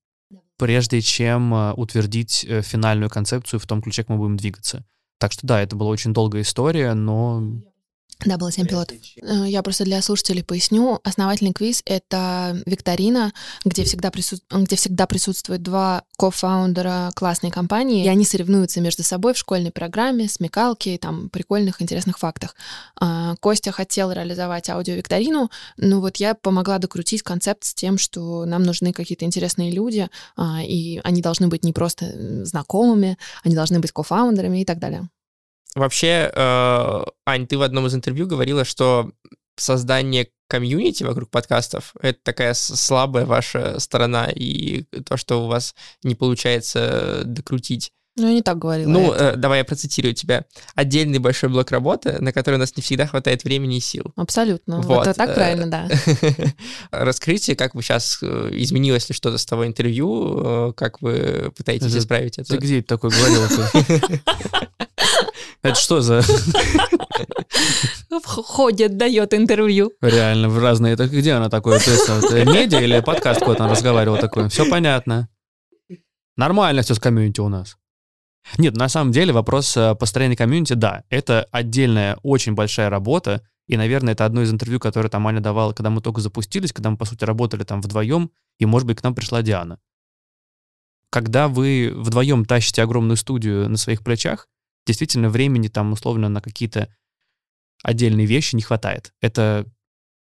[0.57, 4.85] прежде чем э, утвердить э, финальную концепцию в том ключе, как мы будем двигаться.
[5.17, 7.41] Так что да, это была очень долгая история, но
[8.25, 8.97] Да, было 7 пилотов.
[9.21, 10.99] Э, я просто для слушателей поясню.
[11.05, 13.32] Основательный квиз— это викторина,
[13.63, 14.38] где всегда, прису...
[14.51, 20.27] где всегда присутствуют два кофаундера классной компании, и они соревнуются между собой в школьной программе,
[20.27, 22.55] смекалки, там, прикольных, интересных фактах.
[22.99, 28.63] А, Костя хотел реализовать аудиовикторину, но вот я помогла докрутить концепт с тем, что нам
[28.63, 33.93] нужны какие-то интересные люди, а, и они должны быть не просто знакомыми, они должны быть
[33.93, 35.08] кофаундерами и так далее.
[35.75, 39.12] Вообще, э, Ань, ты в одном из интервью говорила, что
[39.55, 46.15] создание комьюнити вокруг подкастов— это такая слабая ваша сторона, и то, что у вас не
[46.15, 47.91] получается докрутить.
[48.15, 48.89] Ну, я не так говорила.
[48.89, 50.43] Ну, э, давай я процитирую тебя.
[50.75, 54.12] Отдельный большой блок работы, на который у нас не всегда хватает времени и сил.
[54.15, 54.82] Абсолютно.
[54.82, 55.08] Вот.
[55.08, 55.88] Это так правильно, да.
[56.91, 61.95] Раскрытие, как вы сейчас, э, изменилось ли что-то с того интервью, э, как вы пытаетесь
[61.95, 62.49] исправить это?
[62.49, 63.41] Ты где такой говорил?
[65.62, 66.22] Это что за...
[68.26, 69.91] Ходит, дает интервью.
[70.02, 70.93] Реально, в разные...
[70.93, 71.80] Это где она такое?
[71.80, 74.50] Это медиа или подкаст какой-то она разговаривала такой?
[74.50, 75.30] Все понятно.
[76.38, 77.78] Нормально все с комьюнити у нас.
[78.58, 83.78] Нет, на самом деле вопрос э, построения комьюнити, да, это отдельная очень большая работа, и,
[83.78, 86.98] наверное, это одно из интервью, которое там Аня давала, когда мы только запустились, когда мы,
[86.98, 89.80] по сути, работали там вдвоем, и, может быть, к нам пришла Диана.
[91.12, 94.48] Когда вы вдвоем тащите огромную студию на своих плечах,
[94.89, 96.89] действительно времени там условно на какие-то
[97.84, 99.13] отдельные вещи не хватает.
[99.21, 99.67] Это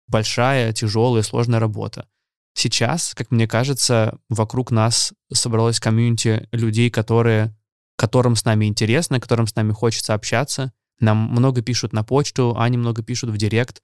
[0.07, 2.07] большая, тяжелая, сложная работа.
[2.55, 7.57] Сейчас, как мне кажется, вокруг нас собралось комьюнити людей, которые,
[7.97, 10.73] которым с нами интересно, которым с нами хочется общаться.
[11.01, 13.83] Нам много пишут на почту, они много пишут в директ.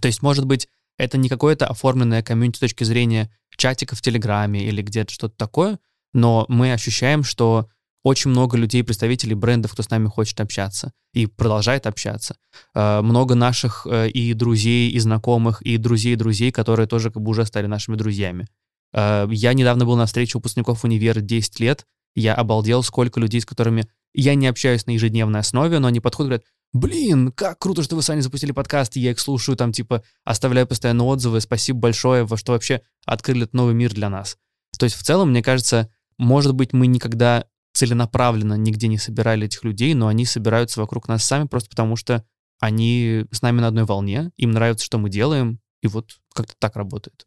[0.00, 4.64] То есть, может быть, это не какое-то оформленное комьюнити с точки зрения чатика в Телеграме
[4.64, 5.78] или где-то что-то такое,
[6.14, 7.68] но мы ощущаем, что
[8.02, 12.36] очень много людей, представителей брендов, кто с нами хочет общаться и продолжает общаться.
[12.74, 17.30] Э, много наших э, и друзей, и знакомых, и друзей друзей, которые тоже как бы
[17.30, 18.46] уже стали нашими друзьями.
[18.92, 21.86] Э, я недавно был на встрече выпускников универа 10 лет.
[22.14, 26.26] Я обалдел, сколько людей, с которыми я не общаюсь на ежедневной основе, но они подходят
[26.26, 30.02] и говорят, блин, как круто, что вы сами запустили подкаст, я их слушаю, там типа
[30.24, 34.36] оставляю постоянно отзывы, спасибо большое, во что вообще открыли этот новый мир для нас.
[34.78, 39.64] То есть в целом, мне кажется, может быть, мы никогда целенаправленно нигде не собирали этих
[39.64, 42.24] людей, но они собираются вокруг нас сами просто потому, что
[42.58, 46.76] они с нами на одной волне, им нравится, что мы делаем, и вот как-то так
[46.76, 47.26] работает.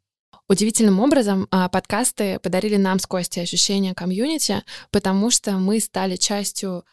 [0.50, 6.84] Удивительным образом а, подкасты подарили нам с Костей ощущение комьюнити, потому что мы стали частью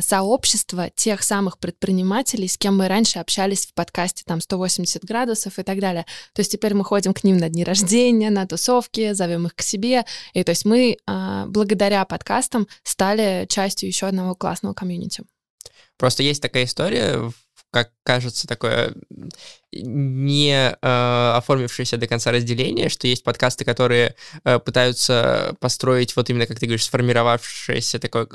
[0.00, 5.62] сообщество тех самых предпринимателей, с кем мы раньше общались в подкасте там 180 градусов и
[5.62, 6.04] так далее.
[6.32, 9.62] То есть теперь мы ходим к ним на дни рождения, на тусовки, зовем их к
[9.62, 10.04] себе.
[10.32, 15.24] И то есть мы а, благодаря подкастам стали частью еще одного классного комьюнити.
[15.96, 17.30] Просто есть такая история
[17.70, 18.94] как кажется, такое
[19.70, 26.46] не э, оформившееся до конца разделение, что есть подкасты, которые э, пытаются построить вот именно,
[26.46, 28.28] как ты говоришь, сформировавшееся такое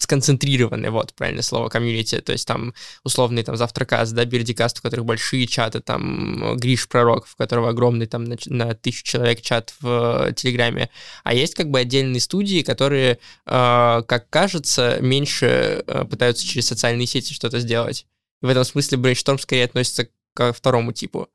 [0.00, 2.72] сконцентрированное, вот, правильное слово, комьюнити, то есть там
[3.02, 8.06] условный там завтракаст, да, бирдикаст, у которых большие чаты, там Гриш Пророк, в которого огромный
[8.06, 10.90] там на, на тысячу человек чат в э, Телеграме,
[11.24, 17.08] а есть как бы отдельные студии, которые, э, как кажется, меньше э, пытаются через социальные
[17.08, 18.06] сети что-то сделать
[18.46, 21.28] в этом смысле Brainstorm скорее относится к второму типу.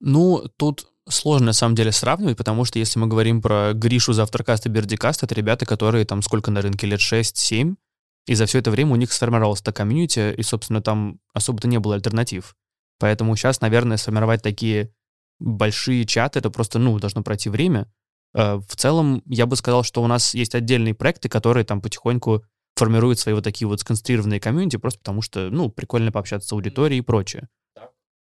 [0.00, 4.66] Ну, тут сложно на самом деле сравнивать, потому что если мы говорим про Гришу Завтракаст
[4.66, 7.76] и BeardyCast, это ребята, которые там сколько на рынке, лет 6-7,
[8.26, 11.78] и за все это время у них сформировалось это комьюнити, и, собственно, там особо-то не
[11.78, 12.56] было альтернатив.
[12.98, 14.94] Поэтому сейчас, наверное, сформировать такие
[15.38, 17.92] большие чаты, это просто, ну, должно пройти время.
[18.34, 22.44] Э, в целом, я бы сказал, что у нас есть отдельные проекты, которые там потихоньку
[22.76, 26.98] формируют свои вот такие вот сконцентрированные комьюнити просто потому что, ну, прикольно пообщаться с аудиторией
[26.98, 27.48] и прочее.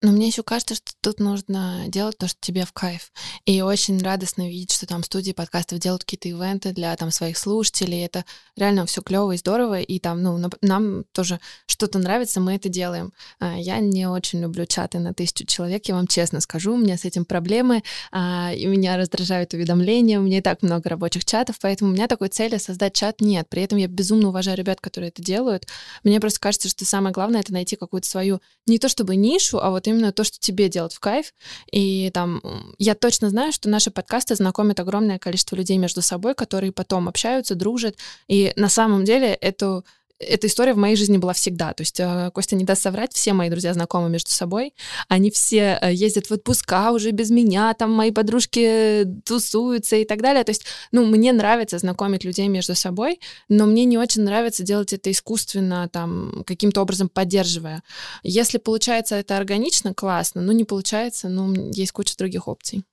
[0.01, 3.12] Но мне еще кажется, что тут нужно делать то, что тебе в кайф.
[3.45, 8.05] И очень радостно видеть, что там студии подкастов делают какие-то ивенты для там своих слушателей.
[8.05, 8.23] Это
[8.55, 9.81] реально все клево и здорово.
[9.81, 13.12] И там, ну, нам тоже что-то нравится, мы это делаем.
[13.39, 16.75] А, я не очень люблю чаты на тысячу человек, я вам честно скажу.
[16.75, 20.17] У меня с этим проблемы, а, и меня раздражают уведомления.
[20.19, 23.49] У меня и так много рабочих чатов, поэтому у меня такой цели создать чат нет.
[23.49, 25.67] При этом я безумно уважаю ребят, которые это делают.
[26.05, 29.71] Мне просто кажется, что самое главное— это найти какую-то свою, не то чтобы нишу, а
[29.71, 31.34] вот именно то, что тебе делать в кайф.
[31.71, 32.41] И там
[32.78, 37.56] я точно знаю, что наши подкасты знакомят огромное количество людей между собой, которые потом общаются,
[37.56, 37.95] дружат.
[38.28, 39.86] И на самом деле эту
[40.19, 41.73] эта история в моей жизни была всегда.
[41.73, 44.73] То есть э, Костя не даст соврать, все мои друзья знакомы между собой.
[45.08, 50.21] Они все э, ездят в отпуска уже без меня, там мои подружки тусуются и так
[50.21, 50.43] далее.
[50.43, 54.91] То есть, ну, мне нравится знакомить людей между собой, но мне не очень нравится делать
[54.93, 57.82] это искусственно, там, каким-то образом поддерживая.
[58.23, 62.84] Если получается это органично, классно, ну, не получается, ну, есть куча других опций.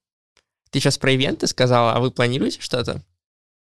[0.70, 3.02] Ты сейчас про ивенты сказала, а вы планируете что-то?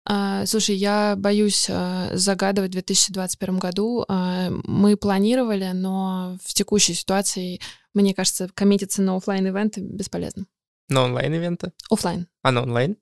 [0.06, 4.04] А, слушай, я боюсь а, загадывать в 2021 году.
[4.08, 7.60] А, мы планировали, но в текущей ситуации,
[7.94, 10.46] мне кажется, коммититься на офлайн ивенты бесполезно.
[10.88, 11.72] На онлайн-ивенты?
[11.88, 12.26] Офлайн.
[12.42, 12.96] А на онлайн?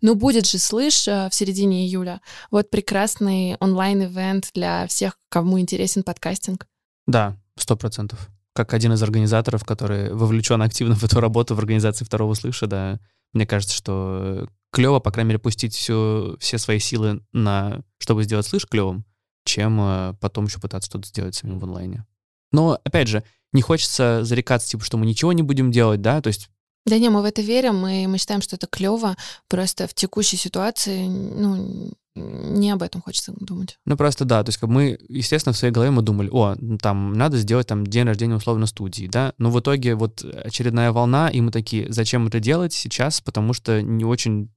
[0.00, 2.20] Ну, будет же, слышь, в середине июля.
[2.50, 6.66] Вот прекрасный онлайн-ивент для всех, кому интересен подкастинг.
[7.06, 8.30] Да, сто процентов.
[8.54, 12.98] Как один из организаторов, который вовлечен активно в эту работу в организации второго слыша, да,
[13.32, 18.46] мне кажется, что клево, по крайней мере, пустить все, все свои силы на, чтобы сделать
[18.46, 19.04] слыш клевым,
[19.44, 22.06] чем э, потом еще пытаться что-то сделать самим в онлайне.
[22.52, 26.28] Но, опять же, не хочется зарекаться, типа, что мы ничего не будем делать, да, то
[26.28, 26.50] есть
[26.84, 29.16] да не, мы в это верим, мы, мы считаем, что это клево,
[29.48, 33.78] просто в текущей ситуации, ну, не об этом хочется думать.
[33.86, 36.78] Ну просто да, то есть как мы, естественно, в своей голове мы думали, о, ну,
[36.78, 41.28] там надо сделать там день рождения условно студии, да, но в итоге вот очередная волна,
[41.30, 44.50] и мы такие, зачем это делать сейчас, потому что не очень,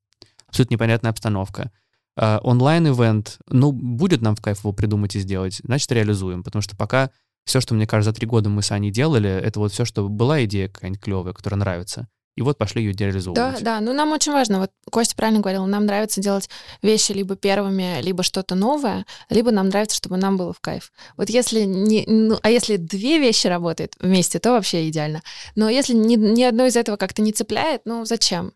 [0.48, 1.72] абсолютно непонятная обстановка.
[2.18, 6.74] Uh, онлайн-ивент, ну, будет нам в кайф его придумать и сделать, значит, реализуем, потому что
[6.78, 7.12] пока
[7.46, 10.08] все, что, мне кажется, за три года мы с Аней делали, это вот все, что
[10.08, 13.60] была идея какая-нибудь клевая, которая нравится, и вот пошли ее реализовывать.
[13.60, 16.50] Да, да, ну нам очень важно, вот Костя правильно говорил, нам нравится делать
[16.82, 20.92] вещи либо первыми, либо что-то новое, либо нам нравится, чтобы нам было в кайф.
[21.18, 25.22] Вот если не, ну, а если две вещи работают вместе, то вообще идеально.
[25.56, 28.54] Но если ни, ни одно из этого как-то не цепляет, ну зачем?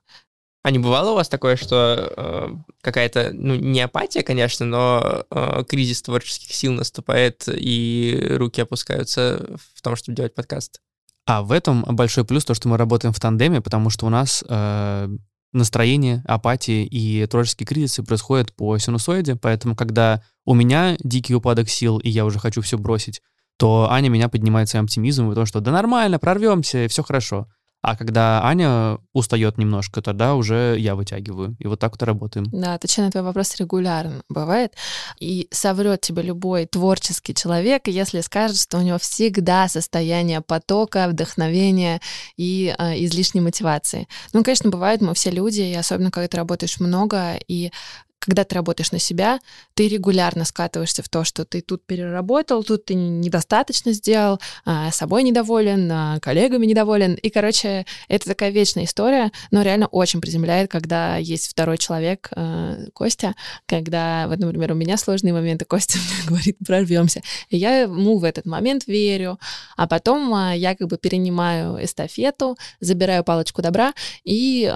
[0.62, 2.50] А не бывало у вас такое, что э,
[2.82, 9.82] какая-то, ну, не апатия, конечно, но э, кризис творческих сил наступает, и руки опускаются в
[9.82, 10.82] том, чтобы делать подкаст?
[11.30, 14.44] А в этом большой плюс то, что мы работаем в тандеме, потому что у нас
[14.50, 15.10] э,
[15.54, 22.00] настроение, апатия и творческие кризисы происходят по синусоиде, поэтому когда у меня дикий упадок сил,
[22.00, 23.22] и я уже хочу все бросить,
[23.60, 27.46] то Аня меня поднимает своим оптимизмом, потому что да нормально, прорвемся, все хорошо.
[27.82, 31.56] А когда Аня устает немножко, тогда уже я вытягиваю.
[31.60, 32.46] И вот так вот работаем.
[32.52, 34.74] Да, отвечая на твой вопрос, регулярно бывает.
[35.20, 42.02] И соврет тебе любой творческий человек, если скажет, что у него всегда состояние потока, вдохновения
[42.36, 44.08] и э, излишней мотивации.
[44.34, 47.72] Ну, конечно, бывает, мы все люди, и особенно когда ты работаешь много, и
[48.20, 49.40] когда ты работаешь на себя,
[49.74, 55.24] ты регулярно скатываешься в то, что ты тут переработал, тут ты недостаточно сделал, а, собой
[55.24, 57.16] недоволен, а, коллегами недоволен.
[57.16, 62.78] И, короче, это такая вечная история, но реально очень приземляет, когда есть второй человек, а,
[62.94, 67.22] Костя, когда, вот, например, у меня сложные моменты, Костя мне говорит, прорвемся.
[67.50, 69.40] И я ему в этот момент верю,
[69.78, 74.70] а потом я как бы перенимаю эстафету, забираю палочку добра и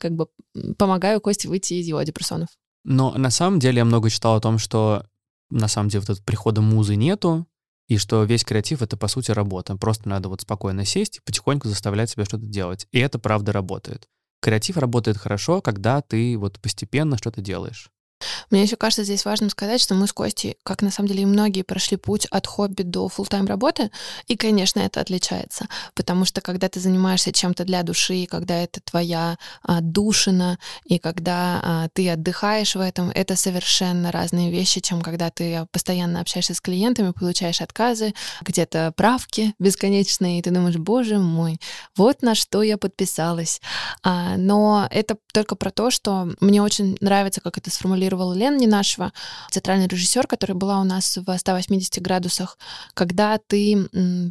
[0.00, 0.26] как бы
[0.76, 2.48] помогаю Косте выйти из его депрессионов.
[2.84, 5.06] Но на самом деле я много читал о том, что
[5.50, 7.46] на самом деле вот этого прихода музы нету,
[7.88, 9.76] и что весь креатив— это, по сути, работа.
[9.76, 12.86] Просто надо вот спокойно сесть и потихоньку заставлять себя что-то делать.
[12.90, 14.08] И это правда работает.
[14.40, 17.90] Креатив работает хорошо, когда ты вот постепенно что-то делаешь.
[18.50, 21.26] Мне еще кажется здесь важным сказать, что мы с Костей, как на самом деле и
[21.26, 23.90] многие, прошли путь от хобби до full-time работы,
[24.28, 29.36] и, конечно, это отличается, потому что когда ты занимаешься чем-то для души, когда это твоя
[29.62, 35.30] а, душина, и когда а, ты отдыхаешь в этом, это совершенно разные вещи, чем когда
[35.30, 41.58] ты постоянно общаешься с клиентами, получаешь отказы, где-то правки бесконечные, и ты думаешь, боже мой,
[41.96, 43.60] вот на что я подписалась.
[44.02, 48.58] А, но это только про то, что мне очень нравится, как это сформулировано сформулировала Лена
[48.58, 49.12] Ненашева,
[49.50, 52.58] театральный режиссер, которая была у нас в 180 градусах,
[52.94, 53.88] когда ты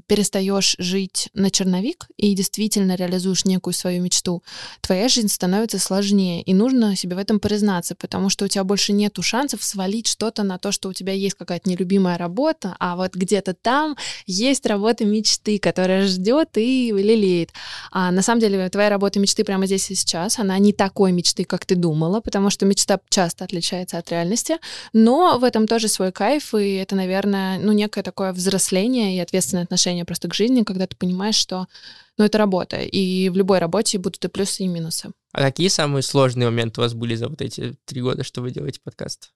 [0.08, 4.44] перестаешь жить на черновик и действительно реализуешь некую свою мечту,
[4.82, 8.94] твоя жизнь становится сложнее, и нужно себе в этом признаться, потому что у тебя больше
[8.94, 13.16] нету шансов свалить что-то на то, что у тебя есть какая-то нелюбимая работа, а вот
[13.16, 17.50] где-то там есть работа мечты, которая ждет и лелеет.
[17.92, 21.46] А на самом деле твоя работа мечты прямо здесь и сейчас, она не такой мечты,
[21.46, 24.58] как ты думала, потому что мечта часто отличается отличается от реальности,
[24.94, 29.64] но в этом тоже свой кайф, и это, наверное, ну, некое такое взросление и ответственное
[29.64, 31.68] отношение просто к жизни, когда ты понимаешь, что
[32.18, 35.12] ну, это работа, и в любой работе будут и плюсы, и минусы.
[35.32, 38.52] А какие самые сложные моменты у вас были за вот эти три года, что вы
[38.52, 39.32] делаете подкаст?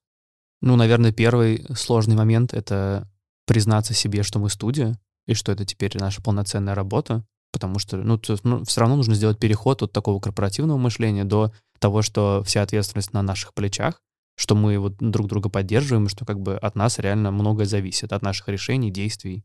[0.61, 3.07] Ну, наверное, первый сложный момент— это
[3.45, 8.19] признаться себе, что мы студия, и что это теперь наша полноценная работа, потому что, ну,
[8.43, 13.13] ну, все равно нужно сделать переход от такого корпоративного мышления до того, что вся ответственность
[13.13, 14.01] на наших плечах,
[14.35, 18.21] что мы вот друг друга поддерживаем, что как бы от нас реально многое зависит, от
[18.21, 19.43] наших решений, действий.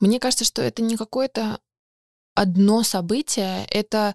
[0.00, 1.58] Мне кажется, что это не какое-то
[2.34, 4.14] одно событие, это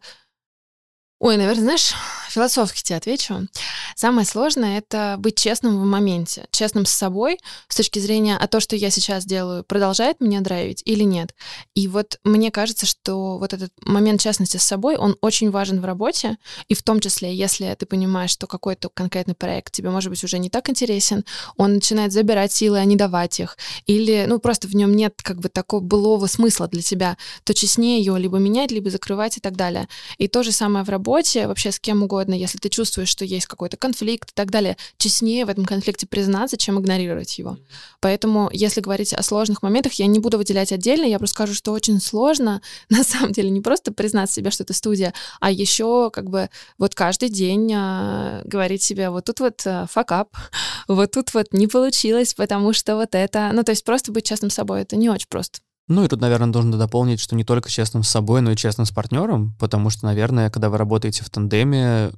[1.19, 1.93] Ой, наверное, знаешь,
[2.29, 3.47] философски тебе отвечу.
[3.95, 8.59] Самое сложное— это быть честным в моменте, честным с собой с точки зрения, а то,
[8.59, 11.33] что я сейчас делаю, продолжает меня драйвить или нет.
[11.73, 15.85] И вот мне кажется, что вот этот момент честности с собой, он очень важен в
[15.85, 16.37] работе,
[16.67, 20.37] и в том числе, если ты понимаешь, что какой-то конкретный проект тебе, может быть, уже
[20.37, 23.57] не так интересен, он начинает забирать силы, а не давать их,
[23.87, 28.01] или, ну, просто в нем нет как бы такого былого смысла для тебя, то честнее
[28.01, 29.87] его либо менять, либо закрывать и так далее.
[30.19, 33.23] И то же самое в работе работе, вообще с кем угодно, если ты чувствуешь, что
[33.23, 37.57] есть какой-то конфликт и так далее, честнее в этом конфликте признаться, чем игнорировать его.
[38.01, 41.71] Поэтому, если говорить о сложных моментах, я не буду выделять отдельно, я просто скажу, что
[41.71, 46.29] очень сложно, на самом деле, не просто признать себе, что это студия, а еще как
[46.29, 50.35] бы вот каждый день э, говорить себе, вот тут вот факап,
[50.89, 54.49] вот тут вот не получилось, потому что вот это, ну то есть просто быть честным
[54.49, 55.59] с собой, это не очень просто.
[55.87, 58.85] Ну и тут, наверное, нужно дополнить, что не только честным с собой, но и честным
[58.85, 62.11] с партнером, потому что, наверное, когда вы работаете в тандеме,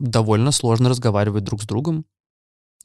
[0.00, 2.04] довольно сложно разговаривать друг с другом.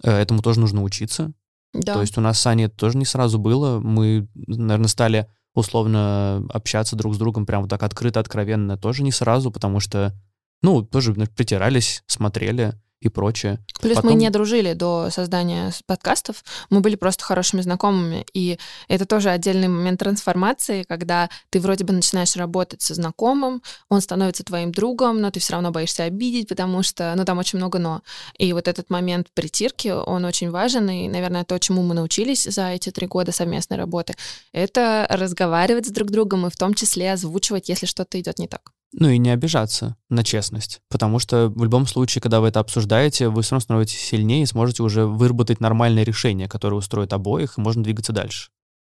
[0.03, 1.33] Э, этому тоже нужно учиться.
[1.73, 1.95] Да.
[1.95, 3.79] То есть у нас с Аней это тоже не сразу было.
[3.79, 9.51] Мы, наверное, стали условно общаться друг с другом прямо так открыто, откровенно тоже не сразу,
[9.51, 10.13] потому что,
[10.61, 13.59] ну, тоже притирались, смотрели и прочее.
[13.79, 14.11] Плюс Потом...
[14.11, 19.67] мы не дружили до создания подкастов, мы были просто хорошими знакомыми, и это тоже отдельный
[19.67, 25.29] момент трансформации, когда ты вроде бы начинаешь работать со знакомым, он становится твоим другом, но
[25.29, 28.01] ты все равно боишься обидеть, потому что, ну, там очень много «но».
[28.37, 32.69] И вот этот момент притирки, он очень важен, и, наверное, то, чему мы научились за
[32.69, 34.15] эти три года совместной работы,
[34.53, 38.71] это разговаривать с друг другом и в том числе озвучивать, если что-то идет не так.
[38.93, 43.27] Ну и не обижаться на честность, потому что в любом случае, когда вы это обсуждаете,
[43.27, 47.61] вы все равно становитесь сильнее и сможете уже выработать нормальное решение, которое устроит обоих, и
[47.61, 48.49] можно двигаться дальше.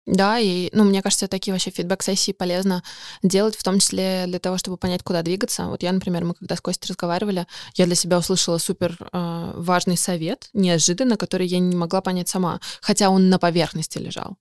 [0.07, 2.83] Да, и, ну, мне кажется, такие вообще фидбэк-сессии полезно
[3.21, 5.67] делать, в том числе для того, чтобы понять, куда двигаться.
[5.67, 9.97] Вот я, например, мы когда с Костей разговаривали, я для себя услышала супер э, важный
[9.97, 14.37] совет, неожиданно, который я не могла понять сама, хотя он на поверхности лежал.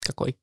[0.00, 0.36] Какой?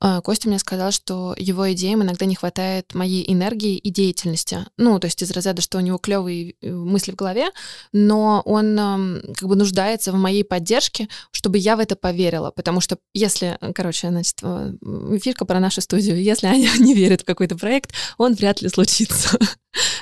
[0.00, 4.66] А, Костя мне сказал, что его идеям иногда не хватает моей энергии и деятельности.
[4.76, 7.50] Ну, то есть из разряда, что у него клевые э, мысли в голове,
[7.92, 12.50] но он как бы нуждается в моей поддержке, чтобы я в это поверила.
[12.50, 14.74] Потому что если, короче, значит, э,
[15.22, 19.38] фишка про нашу студию, если Аня не верит в какой-то проект, он вряд ли случится.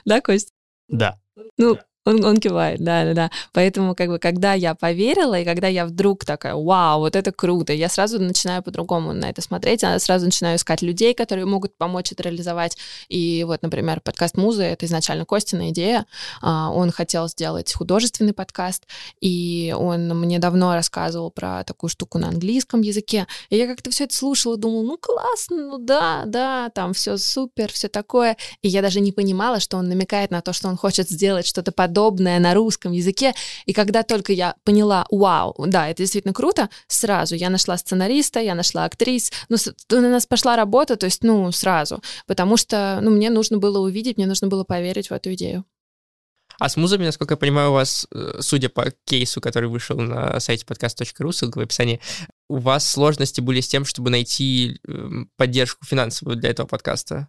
[0.04, 0.52] Да, Кость?
[0.88, 1.18] Да.
[1.56, 3.30] Ну, он, он кивает, да, да, да.
[3.52, 7.72] Поэтому, как бы, когда я поверила, и когда я вдруг такая, вау, вот это круто,
[7.72, 12.10] я сразу начинаю по-другому на это смотреть, я сразу начинаю искать людей, которые могут помочь
[12.10, 12.76] это реализовать.
[13.08, 16.06] И вот, например, подкаст Музы, это изначально Костина идея.
[16.40, 18.86] А, он хотел сделать художественный подкаст,
[19.20, 23.28] и он мне давно рассказывал про такую штуку на английском языке.
[23.48, 27.70] И я как-то все это слушала, думала, ну классно, ну да, да, там все супер,
[27.70, 28.36] все такое.
[28.62, 31.70] И я даже не понимала, что он намекает на то, что он хочет сделать что-то
[31.70, 33.34] под подобное на русском языке.
[33.66, 38.54] И когда только я поняла, вау, да, это действительно круто, сразу я нашла сценариста, я
[38.54, 39.56] нашла актрис, ну,
[39.90, 44.16] на нас пошла работа, то есть, ну, сразу, потому что, ну, мне нужно было увидеть,
[44.16, 45.64] мне нужно было поверить в эту идею.
[46.58, 50.38] А с музами, насколько я понимаю, у вас, э, судя по кейсу, который вышел на
[50.40, 52.00] сайте podcast.ru, ссылка в описании,
[52.48, 57.28] у вас сложности были с тем, чтобы найти эм, поддержку финансовую для этого подкаста?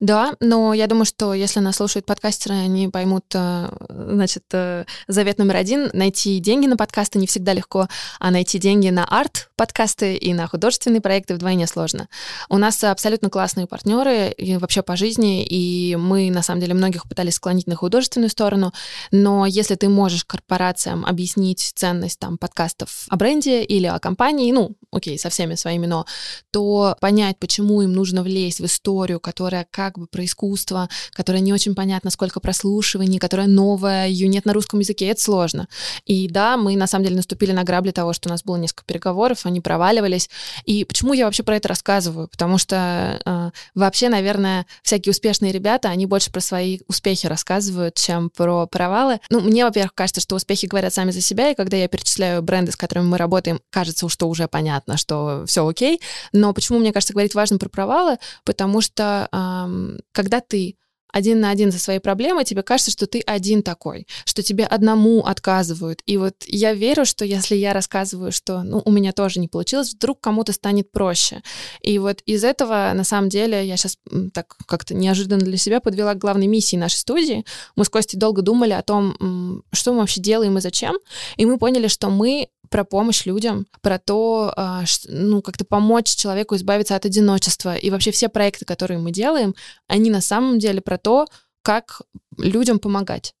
[0.00, 5.36] Да, но я думаю, что если нас слушают подкастеры, они поймут, э, значит, э, завет
[5.36, 7.86] номер один— найти деньги на подкасты не всегда легко,
[8.18, 12.08] а найти деньги на арт-подкасты и на художественные проекты вдвойне сложно.
[12.48, 17.06] У нас абсолютно классные партнеры и вообще по жизни, и мы, на самом деле, многих
[17.06, 18.72] пытались склонить на художественную сторону,
[19.10, 24.76] но если ты можешь корпорациям объяснить ценность там подкастов о бренде или о компании, ну,
[24.90, 26.06] окей, со всеми своими но,
[26.50, 31.40] то понять, почему им нужно влезть в историю, которая как как бы про искусство, которое
[31.40, 35.68] не очень понятно, сколько прослушиваний, которая новая, ее нет на русском языке, это сложно.
[36.06, 38.84] И да, мы на самом деле наступили на грабли того, что у нас было несколько
[38.84, 40.30] переговоров, они проваливались.
[40.64, 42.28] И почему я вообще про это рассказываю?
[42.28, 48.30] Потому что э, вообще, наверное, всякие успешные ребята, они больше про свои успехи рассказывают, чем
[48.30, 49.20] про провалы.
[49.30, 52.72] Ну, мне, во-первых, кажется, что успехи говорят сами за себя, и когда я перечисляю бренды,
[52.72, 56.00] с которыми мы работаем, кажется, что уже понятно, что все окей.
[56.32, 58.18] Но почему, мне кажется, говорить важно про провалы?
[58.44, 59.79] Потому что эм,
[60.12, 60.76] когда ты
[61.12, 65.20] один на один за своей проблемой, тебе кажется, что ты один такой, что тебе одному
[65.20, 66.00] отказывают.
[66.06, 69.92] И вот я верю, что если я рассказываю, что ну, у меня тоже не получилось,
[69.92, 71.42] вдруг кому-то станет проще.
[71.80, 73.98] И вот из этого, на самом деле, я сейчас
[74.32, 77.44] так как-то неожиданно для себя подвела к главной миссии нашей студии.
[77.76, 80.96] Мы с Костей долго думали о том, что мы вообще делаем и зачем.
[81.36, 86.56] И мы поняли, что мы про помощь людям, про то, а, ну, как-то помочь человеку
[86.56, 87.76] избавиться от одиночества.
[87.76, 89.54] И вообще все проекты, которые мы делаем,
[89.88, 91.26] они на самом деле про то,
[91.62, 92.02] как
[92.38, 93.34] людям помогать.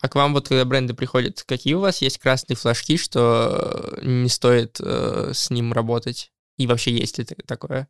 [0.00, 4.06] А к вам вот, когда бренды приходят, какие у вас есть красные флажки, что э,
[4.06, 6.32] не стоит э, с ним работать?
[6.58, 7.88] И вообще есть ли такое?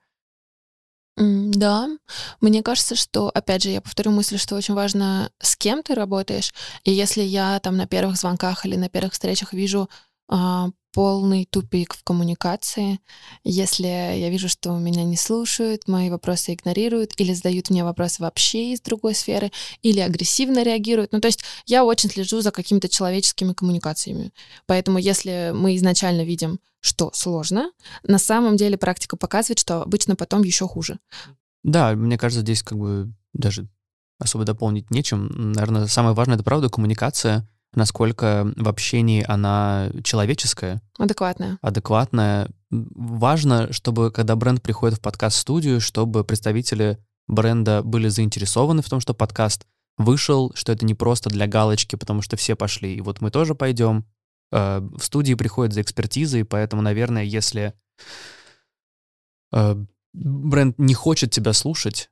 [1.16, 1.88] Да,
[2.42, 6.52] мне кажется, что, опять же, я повторю мысль, что очень важно, с кем ты работаешь.
[6.84, 9.88] И если я там на первых звонках или на первых встречах вижу
[10.28, 13.00] полный тупик в коммуникации.
[13.44, 18.72] Если я вижу, что меня не слушают, мои вопросы игнорируют, или задают мне вопросы вообще
[18.72, 19.52] из другой сферы,
[19.82, 21.12] или агрессивно реагируют.
[21.12, 24.32] Ну, то есть я очень слежу за какими-то человеческими коммуникациями.
[24.64, 27.72] Поэтому если мы изначально видим, что сложно,
[28.02, 30.98] на самом деле практика показывает, что обычно потом еще хуже.
[31.62, 33.68] Да, мне кажется, здесь как бы даже
[34.18, 35.52] особо дополнить нечем.
[35.52, 40.80] Наверное, самое важное— это правда коммуникация, насколько в общении она человеческая.
[40.98, 41.58] Адекватная.
[41.60, 42.48] Адекватная.
[42.70, 46.98] Важно, чтобы, когда бренд приходит в подкаст-студию, чтобы представители
[47.28, 49.66] бренда были заинтересованы в том, что подкаст
[49.98, 53.54] вышел, что это не просто для галочки, потому что все пошли, и вот мы тоже
[53.54, 54.04] пойдем.
[54.52, 57.72] Э, в студии приходят за экспертизой, поэтому, наверное, если
[59.52, 59.76] э,
[60.12, 62.10] бренд не хочет тебя слушать,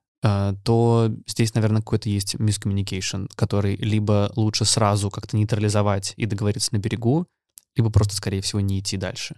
[0.63, 6.79] то здесь, наверное, какой-то есть miscommunication, который либо лучше сразу как-то нейтрализовать и договориться на
[6.79, 7.27] берегу,
[7.75, 9.35] либо просто, скорее всего, не идти дальше.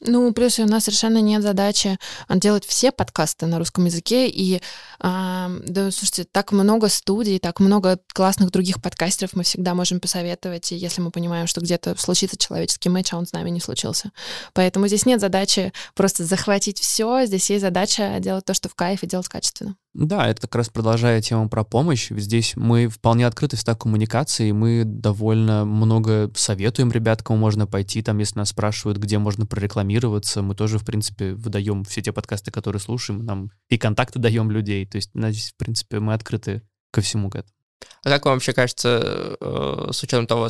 [0.00, 4.28] Ну, плюс у нас совершенно нет задачи а, делать все подкасты на русском языке.
[4.28, 4.60] И, э,
[5.00, 10.76] да, слушайте, так много студий, так много классных других подкастеров мы всегда можем посоветовать, и
[10.76, 14.10] если мы понимаем, что где-то случится человеческий матч, а он с нами не случился.
[14.52, 19.04] Поэтому здесь нет задачи просто захватить все, здесь есть задача делать то, что в кайф,
[19.04, 19.76] и делать качественно.
[19.94, 22.10] Да, это как раз продолжая тему про помощь.
[22.10, 28.18] Здесь мы вполне открыты в коммуникации, мы довольно много советуем ребят, кому можно пойти, там,
[28.18, 32.80] если нас спрашивают, где можно прорекламироваться, мы тоже, в принципе, выдаем все те подкасты, которые
[32.80, 37.30] слушаем, нам и контакты даем людей, то есть, здесь, в принципе, мы открыты ко всему
[37.30, 37.54] к этому.
[38.02, 40.48] А как вам вообще кажется, э, с учетом того,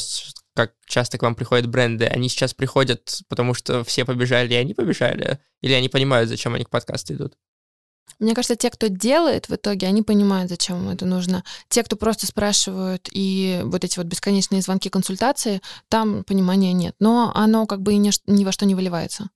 [0.55, 4.73] как часто к вам приходят бренды, они сейчас приходят, потому что все побежали, и они
[4.73, 5.39] побежали?
[5.61, 7.37] Или они понимают, зачем они к подкасту идут?
[8.19, 11.45] Мне кажется, те, кто делает в итоге, они понимают, зачем им это нужно.
[11.69, 16.95] Те, кто просто спрашивают и вот эти вот бесконечные звонки, консультации, там понимания нет.
[17.01, 19.31] Но оно как бы ни, во что не выливается.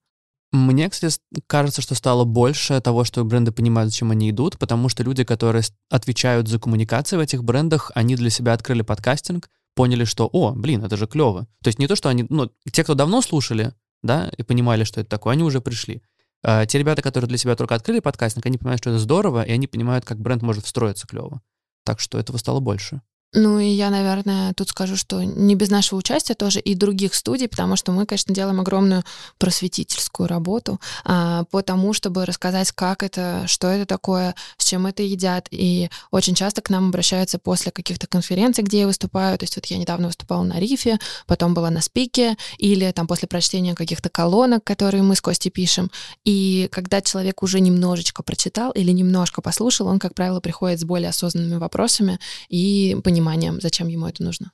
[0.51, 5.03] Мне, кстати, кажется, что стало больше того, что бренды понимают, зачем они идут, потому что
[5.03, 10.27] люди, которые отвечают за коммуникацию в этих брендах, они для себя открыли подкастинг, поняли, что,
[10.33, 11.47] о, блин, это же клево.
[11.63, 15.01] То есть не то, что они, ну, те, кто давно слушали, да, и понимали, что
[15.01, 16.03] это такое, они уже пришли.
[16.43, 19.51] А, те ребята, которые для себя только открыли подкастинг, они понимают, что это здорово, и
[19.51, 21.43] они понимают, как бренд может встроиться клево.
[21.85, 23.03] Так что этого стало больше.
[23.35, 27.47] Ну и я, наверное, тут скажу, что не без нашего участия тоже и других студий,
[27.47, 29.05] потому что мы, конечно, делаем огромную
[29.37, 35.03] просветительскую работу а, по тому, чтобы рассказать, как это, что это такое, с чем это
[35.03, 35.47] едят.
[35.51, 39.37] И очень часто к нам обращаются после каких-то конференций, где я выступаю.
[39.37, 43.29] То есть вот я недавно выступала на Рифе, потом была на Спике, или там после
[43.29, 45.91] прочтения каких-то колонок, которые мы с Костей пишем.
[46.25, 51.11] И когда человек уже немножечко прочитал или немножко послушал, он, как правило, приходит с более
[51.11, 52.19] осознанными вопросами
[52.49, 54.53] и понимает, пониманием, зачем ему это нужно.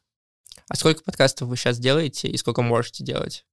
[0.68, 3.44] А сколько подкастов вы сейчас делаете и сколько можете делать?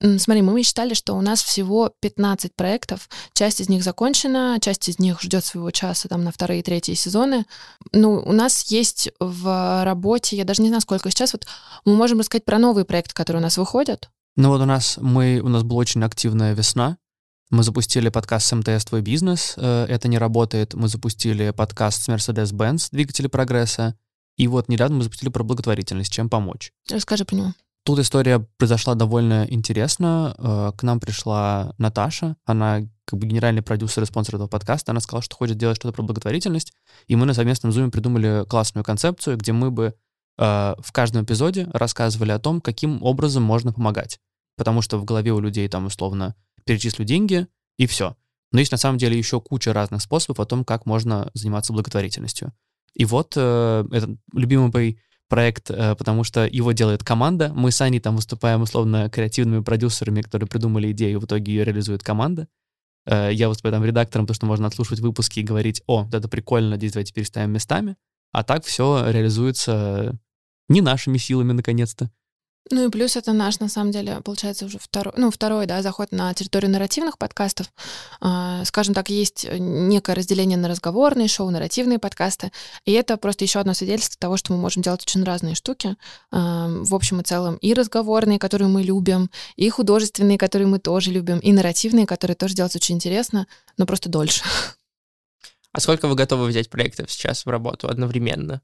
[0.00, 3.10] Смотри, мы считали, что у нас всего 15 проектов.
[3.34, 6.94] Часть из них закончена, часть из них ждет своего часа там на вторые и третьи
[6.94, 7.44] сезоны.
[7.92, 11.46] Ну, у нас есть в работе, я даже не знаю, сколько сейчас, вот
[11.84, 14.08] мы можем рассказать про новые проекты, которые у нас выходят.
[14.36, 16.96] Ну вот у нас, мы, у нас была очень активная весна.
[17.50, 19.54] Мы запустили подкаст с МТС «Твой бизнес».
[19.56, 20.72] Э, это не работает.
[20.72, 23.98] Мы запустили подкаст с Mercedes-Benz «Двигатели прогресса».
[24.36, 26.72] И вот недавно мы запустили про благотворительность, чем помочь.
[26.90, 27.52] Расскажи про него.
[27.84, 30.34] Тут история произошла довольно интересно.
[30.38, 34.92] Э, к нам пришла Наташа, она как бы генеральный продюсер и спонсор этого подкаста.
[34.92, 36.72] Она сказала, что хочет делать что-то про благотворительность.
[37.06, 39.94] И мы на совместном зуме придумали классную концепцию, где мы бы
[40.38, 44.20] э, в каждом эпизоде рассказывали о том, каким образом можно помогать.
[44.56, 47.46] Потому что в голове у людей там условно перечислю деньги
[47.78, 48.14] и все.
[48.52, 52.52] Но есть на самом деле еще куча разных способов о том, как можно заниматься благотворительностью.
[52.94, 57.52] И вот э, этот любимый проект, э, потому что его делает команда.
[57.54, 62.02] Мы с Аней там выступаем условно креативными продюсерами, которые придумали идею, в итоге ее реализует
[62.02, 62.48] команда.
[63.06, 66.76] Э, я выступаю там редактором, потому что можно отслушивать выпуски и говорить, о, это прикольно,
[66.76, 67.96] здесь давайте переставим местами.
[68.32, 70.18] А так все реализуется
[70.68, 72.10] не нашими силами, наконец-то.
[72.68, 76.12] Ну и плюс это наш, на самом деле, получается уже второй, ну, второй, да, заход
[76.12, 77.72] на территорию нарративных подкастов.
[78.20, 82.52] А, скажем так, есть некое разделение на разговорные шоу, нарративные подкасты.
[82.84, 85.96] И это просто еще одно свидетельство того, что мы можем делать очень разные штуки.
[86.30, 91.10] А, в общем и целом и разговорные, которые мы любим, и художественные, которые мы тоже
[91.10, 93.48] любим, и нарративные, которые тоже делать очень интересно,
[93.78, 94.44] но просто дольше.
[95.72, 98.60] А сколько вы готовы взять проектов сейчас в работу одновременно?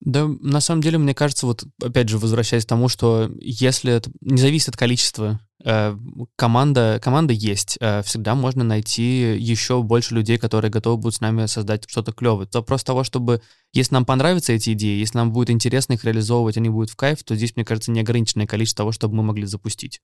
[0.00, 4.10] Да, на самом деле, мне кажется, вот опять же, возвращаясь к тому, что если это
[4.20, 5.96] не зависит от количества, э,
[6.36, 11.46] команда, команда есть, э, всегда можно найти еще больше людей, которые готовы будут с нами
[11.46, 12.48] создать что-то клевое.
[12.52, 13.42] Вопрос того, чтобы,
[13.72, 17.24] если нам понравятся эти идеи, если нам будет интересно их реализовывать, они будут в кайф,
[17.24, 20.00] то здесь, мне кажется, неограниченное количество того, чтобы мы могли запустить.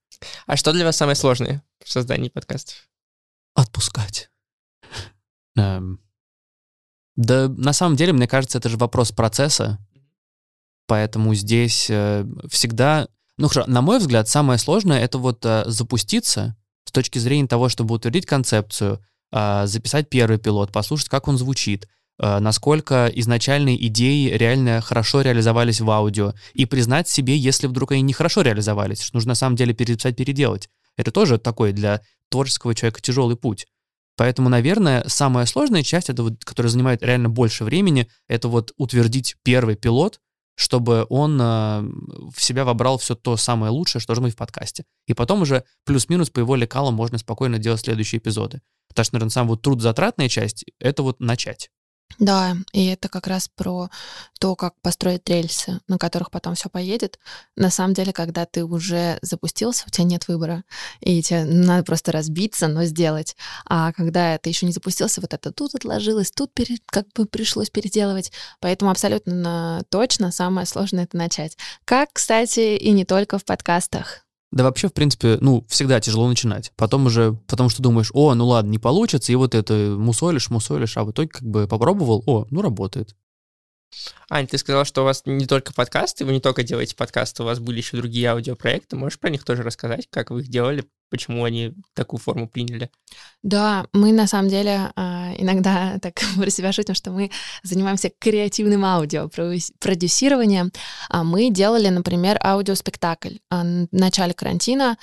[0.46, 2.88] А что для вас самое сложное в создании подкастов?
[3.54, 4.28] Отпускать.
[5.56, 6.00] Эм,
[7.16, 9.78] да, на самом деле, мне кажется, это же вопрос процесса.
[10.86, 13.08] Поэтому здесь э, всегда...
[13.36, 17.68] Ну хорошо, на мой взгляд, самое сложное— это вот э, запуститься с точки зрения того,
[17.68, 19.00] чтобы утвердить концепцию,
[19.32, 25.80] э, записать первый пилот, послушать, как он звучит, э, насколько изначальные идеи реально хорошо реализовались
[25.80, 29.74] в аудио, и признать себе, если вдруг они нехорошо реализовались, что нужно на самом деле
[29.74, 30.68] переписать, переделать.
[30.96, 33.66] Это тоже такой для творческого человека тяжелый путь.
[34.16, 39.36] Поэтому, наверное, самая сложная часть, это вот, которая занимает реально больше времени, это вот утвердить
[39.42, 40.20] первый пилот,
[40.54, 41.80] чтобы он э,
[42.34, 44.84] в себя вобрал все то самое лучшее, что должно быть в подкасте.
[45.06, 48.62] И потом уже плюс-минус по его лекалам можно спокойно делать следующие эпизоды.
[48.88, 51.70] Потому что, наверное, сам вот трудозатратная часть— это вот начать.
[52.18, 53.90] Да, и это как раз про
[54.38, 57.18] то, как построить рельсы, на которых потом все поедет.
[57.56, 60.64] На самом деле, когда ты уже запустился, у тебя нет выбора,
[61.00, 63.36] и тебе надо просто разбиться, но сделать.
[63.66, 67.70] А когда ты еще не запустился, вот это тут отложилось, тут пере, как бы пришлось
[67.70, 68.32] переделывать.
[68.60, 71.56] Поэтому абсолютно точно самое сложное это начать.
[71.84, 74.23] Как, кстати, и не только в подкастах.
[74.54, 76.70] Да вообще, в принципе, ну, всегда тяжело начинать.
[76.76, 80.96] Потом уже, потому что думаешь, о, ну ладно, не получится, и вот это мусолишь, мусолишь,
[80.96, 83.16] а в итоге как бы попробовал, о, ну работает.
[84.30, 87.46] Ань, ты сказал, что у вас не только подкасты, вы не только делаете подкасты, у
[87.46, 88.96] вас были еще другие аудиопроекты.
[88.96, 92.90] Можешь про них тоже рассказать, как вы их делали, почему они такую форму приняли?
[93.42, 97.30] Да, мы на самом деле а, иногда так про себя шутим, что мы
[97.62, 99.28] занимаемся креативным аудио,
[99.78, 100.72] продюсированием.
[101.08, 104.98] А мы делали, например, аудиоспектакль а, в начале карантина.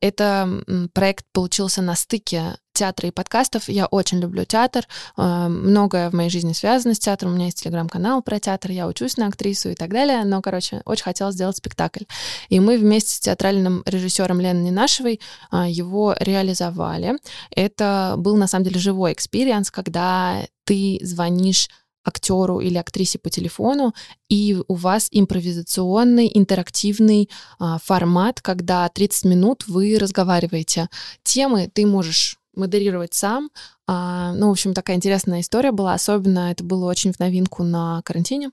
[0.00, 0.62] Это
[0.92, 3.68] проект получился на стыке театра и подкастов.
[3.68, 4.86] Я очень люблю театр.
[5.16, 7.32] Многое в моей жизни связано с театром.
[7.32, 10.24] У меня есть телеграм-канал про театр, я учусь на актрису и так далее.
[10.24, 12.04] Но, короче, очень хотела сделать спектакль.
[12.48, 15.20] И мы вместе с театральным режиссером Леной Ненашевой
[15.50, 17.18] а, его реализовали.
[17.50, 21.68] Это был на самом деле живой experience, когда ты звонишь
[22.04, 23.94] актеру или актрисе по телефону,
[24.28, 30.88] и у вас импровизационный, интерактивный а, формат, когда 30 минут вы разговариваете.
[31.22, 33.50] Темы ты можешь модерировать сам.
[33.86, 35.94] А, ну, в общем, такая интересная история была.
[35.94, 38.50] Особенно это было очень в новинку на карантине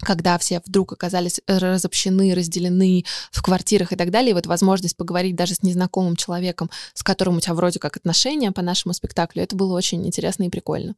[0.00, 5.36] когда все вдруг оказались разобщены, разделены в квартирах и так далее, и вот возможность поговорить
[5.36, 9.56] даже с незнакомым человеком, с которым у тебя вроде как отношения по нашему спектаклю, это
[9.56, 10.94] было очень интересно и прикольно.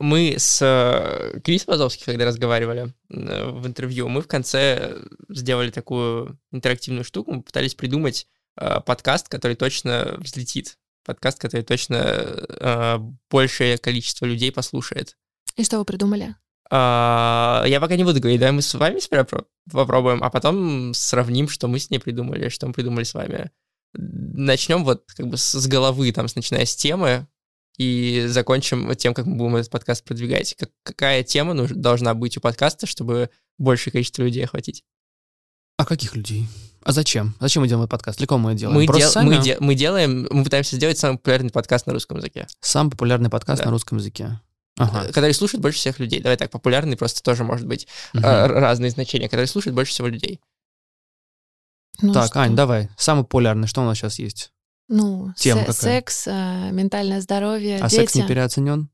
[0.00, 6.40] Мы с э, Крис Вазовским, когда разговаривали э, в интервью, мы в конце сделали такую
[6.50, 8.26] интерактивную штуку, мы пытались придумать
[8.56, 15.16] э, подкаст, который точно взлетит, подкаст, который точно большее количество людей послушает.
[15.56, 16.36] И что вы придумали?
[16.70, 19.26] А, я пока не буду говорить, давай мы с вами сперва
[19.70, 23.50] попробуем, а потом сравним, что мы с ней придумали, что мы придумали с вами.
[23.92, 27.26] Начнем вот как бы с головы, там, начиная с темы,
[27.76, 30.54] и закончим тем, как мы будем этот подкаст продвигать.
[30.54, 33.28] Как, какая тема нуж, должна быть у подкаста, чтобы
[33.58, 34.84] большее количество людей охватить?
[35.76, 36.46] А каких людей?
[36.84, 37.34] А зачем?
[37.40, 38.18] Зачем мы делаем этот подкаст?
[38.18, 38.78] Для кого мы делаем?
[38.78, 39.36] Мы, дел, сами?
[39.36, 42.46] мы, де, мы делаем, мы пытаемся сделать самый популярный подкаст на русском языке.
[42.60, 43.66] Самый популярный подкаст да.
[43.66, 44.40] на русском языке.
[44.78, 45.06] Ага.
[45.06, 46.20] Который слушает больше всех людей.
[46.20, 48.22] Давай так, популярный просто тоже может быть угу.
[48.24, 50.40] э, разные значения, который слушает больше всего людей.
[52.00, 52.40] Ну, так, что?
[52.40, 52.88] Ань, давай.
[52.96, 54.52] Самый популярный, что у нас сейчас есть?
[54.88, 58.00] Ну, Тема се- секс, э, ментальное здоровье, А дети.
[58.00, 58.88] секс не переоценен?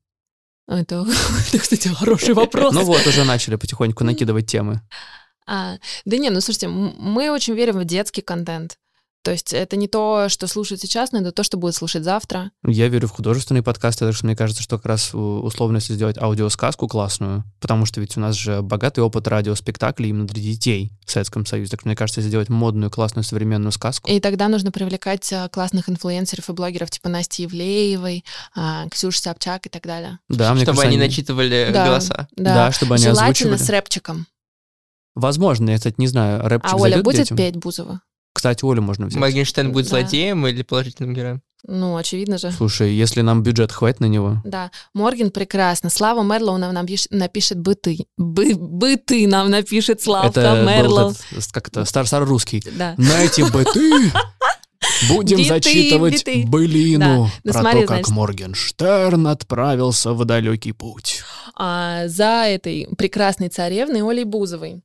[0.67, 1.05] Это,
[1.47, 2.73] это, кстати, хороший вопрос.
[2.73, 4.81] Ну вот, уже начали потихоньку накидывать темы.
[5.51, 8.77] А, да не, ну слушайте, мы очень верим в детский контент.
[9.21, 12.51] То есть это не то, что слушают сейчас, но это то, что будет слушать завтра.
[12.65, 16.17] Я верю в художественные подкасты, так что мне кажется, что как раз условно, если сделать
[16.17, 21.11] аудиосказку классную, потому что ведь у нас же богатый опыт радиоспектаклей именно для детей в
[21.11, 21.69] Советском Союзе.
[21.71, 25.49] Так что мне кажется, если сделать модную, классную, современную сказку, И тогда нужно привлекать а,
[25.49, 28.23] классных инфлюенсеров и блогеров типа Насти Ивлеевой,
[28.55, 30.19] а, Ксюши Собчак и так далее.
[30.29, 31.85] да, мне Чтобы кажется, они начитывали Да.
[31.87, 32.27] голоса.
[32.37, 33.57] Да, Да, чтобы они Желательно озвучивали.
[33.57, 34.27] с рэпчиком.
[35.15, 37.37] Возможно, я, кстати, не знаю, рэпчик А Оля будет детям?
[37.37, 38.01] петь Бузова?
[38.33, 39.19] Кстати, Олю можно взять.
[39.19, 39.89] Моргенштерн будет Да.
[39.89, 41.41] злодеем или положительным героем?
[41.67, 42.51] Ну, очевидно же.
[42.51, 45.89] Слушай, если нам бюджет хватит на него, Да, Морген прекрасно.
[45.89, 48.05] Слава Мерлоу нам напиш- напишет быты.
[48.17, 51.13] Бы- быты нам напишет Славка это был Мерлоу.
[51.51, 52.63] как-то стар русский.
[52.77, 52.93] Да.
[52.97, 54.09] На эти быты
[55.09, 56.45] будем Биты, зачитывать биты.
[56.47, 57.31] былину Да.
[57.43, 58.11] Ну, про смотри, то, как значит.
[58.15, 61.23] Моргенштерн отправился в далекий путь.
[61.57, 64.81] А за этой прекрасной царевной Олей Бузовой.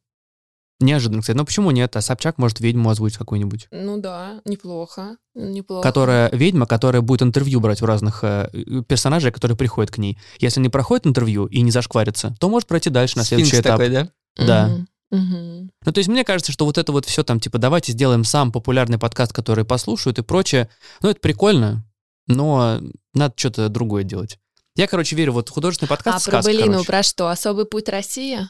[0.80, 1.36] Неожиданно, кстати.
[1.36, 1.94] Но почему нет?
[1.96, 3.68] А Собчак может ведьму озвучить какую-нибудь.
[3.70, 5.16] Ну да, неплохо.
[5.34, 5.82] Неплохо.
[5.82, 8.48] Которая ведьма, которая будет интервью брать у разных э,
[8.88, 10.18] персонажей, которые приходят к ней.
[10.38, 13.78] Если не проходит интервью и не зашкварится, то может пройти дальше на следующий Сфинкс этап.
[13.78, 14.08] такой, да?
[14.36, 14.86] да.
[15.10, 15.70] Мгм.
[15.84, 18.50] Ну, то есть мне кажется, что вот это вот все там, типа, давайте сделаем сам
[18.50, 20.68] популярный подкаст, который послушают и прочее.
[21.02, 21.84] Ну, это прикольно,
[22.26, 22.80] но
[23.12, 24.38] надо что-то другое делать.
[24.76, 26.86] Я, короче, верю, вот художественный подкаст А сказка, про былину, короче.
[26.86, 27.28] про что?
[27.28, 28.40] Особый путь России?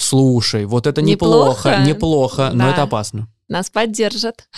[0.00, 1.88] Слушай, вот это неплохо, Неплохо?
[1.88, 2.72] неплохо, но Да.
[2.72, 3.28] это опасно.
[3.48, 4.48] Нас поддержат.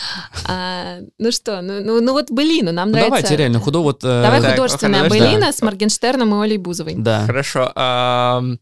[0.47, 3.16] А, ну что, ну, ну, ну вот былину, нам Ну, нравится.
[3.22, 4.05] давайте, реально, худо вот...
[4.05, 5.18] э, Давай Так, художественная хорошо.
[5.18, 5.53] былина Да.
[5.53, 6.95] с Моргенштерном и Олей Бузовой.
[6.97, 7.24] Да.
[7.26, 7.72] Хорошо.
[7.74, 8.59] ам,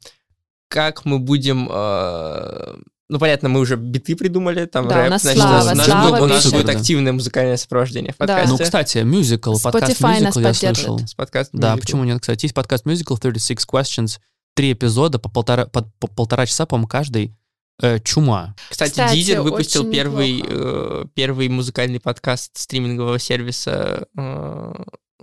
[0.69, 1.69] Как мы будем...
[1.71, 2.75] э,
[3.09, 5.85] Ну, понятно, мы уже биты придумали, там Да, у рэп, нас значит, Слава, у нас,
[5.85, 8.27] Слава будет- у нас будет активное музыкальное сопровождение в Да.
[8.27, 8.51] подкасте.
[8.53, 10.99] Ну, кстати, мюзикл, подкаст Spotify мюзикл я слышал.
[11.01, 12.21] С подкаст Да, почему нет?
[12.21, 14.21] Кстати, есть подкаст мюзикл 36 Questions,
[14.55, 17.35] три эпизода по полтора, по, по полтора часа, по-моему, каждый.
[17.83, 18.55] Э, чума.
[18.69, 24.75] Кстати, Кстати, Дизер выпустил первый, э, первый музыкальный подкаст стримингового сервиса э,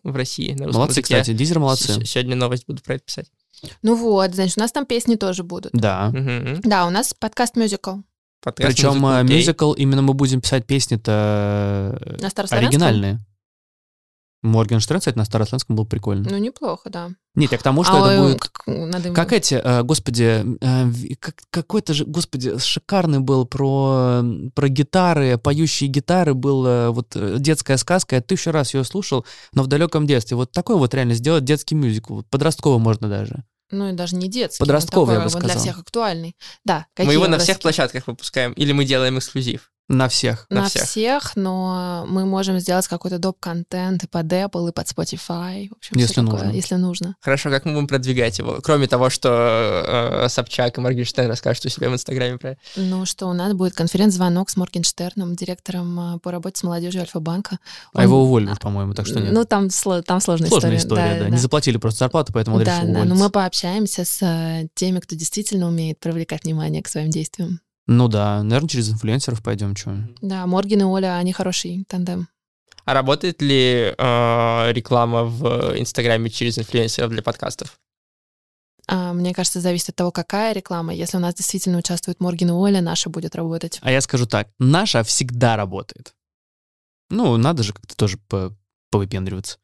[0.04, 1.04] в России на Молодцы, языке.
[1.20, 2.04] кстати, Дизер молодцы.
[2.04, 3.28] С- Сегодня новость буду про это писать.
[3.84, 5.72] Ну вот, значит, у нас там песни тоже будут.
[5.74, 6.10] Да.
[6.10, 6.62] Мгм.
[6.64, 7.14] Да, у нас.
[8.42, 9.38] Подкаст Причем «Музыка э, окей».
[9.38, 13.20] мюзикл, именно мы будем писать песни-то э, На оригинальные.
[14.44, 16.28] Моргенштерн, кстати, на старославянском был прикольно.
[16.30, 17.10] Ну, неплохо, да.
[17.36, 18.42] Нет, я к тому, что А, это ой, будет...
[18.42, 24.24] как- надо Как эти, э, господи, э, как- какой-то же, господи, шикарный был про,
[24.54, 29.26] про гитары, поющие гитары, был э, вот э, детская сказка, я тысячу раз ее слушал,
[29.54, 30.38] но в далеком детстве.
[30.38, 33.44] Вот такой вот реально сделать детский мюзикл, подростковый можно даже.
[33.70, 34.60] Ну, и даже не детский.
[34.60, 35.64] Подростковый, я такой бы вот Для сказал.
[35.64, 36.36] всех актуальный.
[36.64, 39.72] Да, Мы его на всех площадках выпускаем, или мы делаем эксклюзив.
[39.90, 40.46] На всех.
[40.50, 40.84] на На всех.
[40.84, 41.36] всех.
[41.38, 45.70] но мы можем сделать какой-то доп-контент и под Apple, и под Spotify.
[45.70, 46.52] В общем, Если такое, нужно.
[46.52, 47.16] Если нужно.
[47.22, 48.60] Хорошо, как мы будем продвигать его?
[48.62, 49.30] Кроме того, что
[50.26, 52.58] э, Собчак и Моргенштерн расскажут у себя в Инстаграме про.
[52.76, 57.58] Ну что, у нас будет конференц-звонок с Моргенштерном, директором а, по работе с молодежью Альфа-банка.
[57.94, 59.32] А его Он- уволили, по-моему, так что нет.
[59.32, 61.24] Ну, там, сло- там сложная, Сложная история, да.
[61.26, 61.30] да.
[61.30, 63.24] Не заплатили просто зарплату, поэтому он Да, решил да, но уволиться.
[63.24, 67.62] мы пообщаемся с э, теми, кто действительно умеет привлекать внимание к своим действиям.
[67.88, 69.96] Ну да, наверное, через инфлюенсеров пойдем, что.
[70.22, 72.28] Да, Морген и Оля, они хороший тандем.
[72.86, 77.80] А работает ли э, реклама в Инстаграме через инфлюенсеров для подкастов?
[78.88, 80.94] А, мне кажется, зависит от того, какая реклама.
[80.94, 83.80] Если у нас действительно участвует Морген и Оля, наша будет работать.
[83.82, 86.14] А я скажу так, наша всегда работает.
[87.10, 88.56] Ну, надо же как-то тоже по-
[88.90, 89.58] повыпендриваться.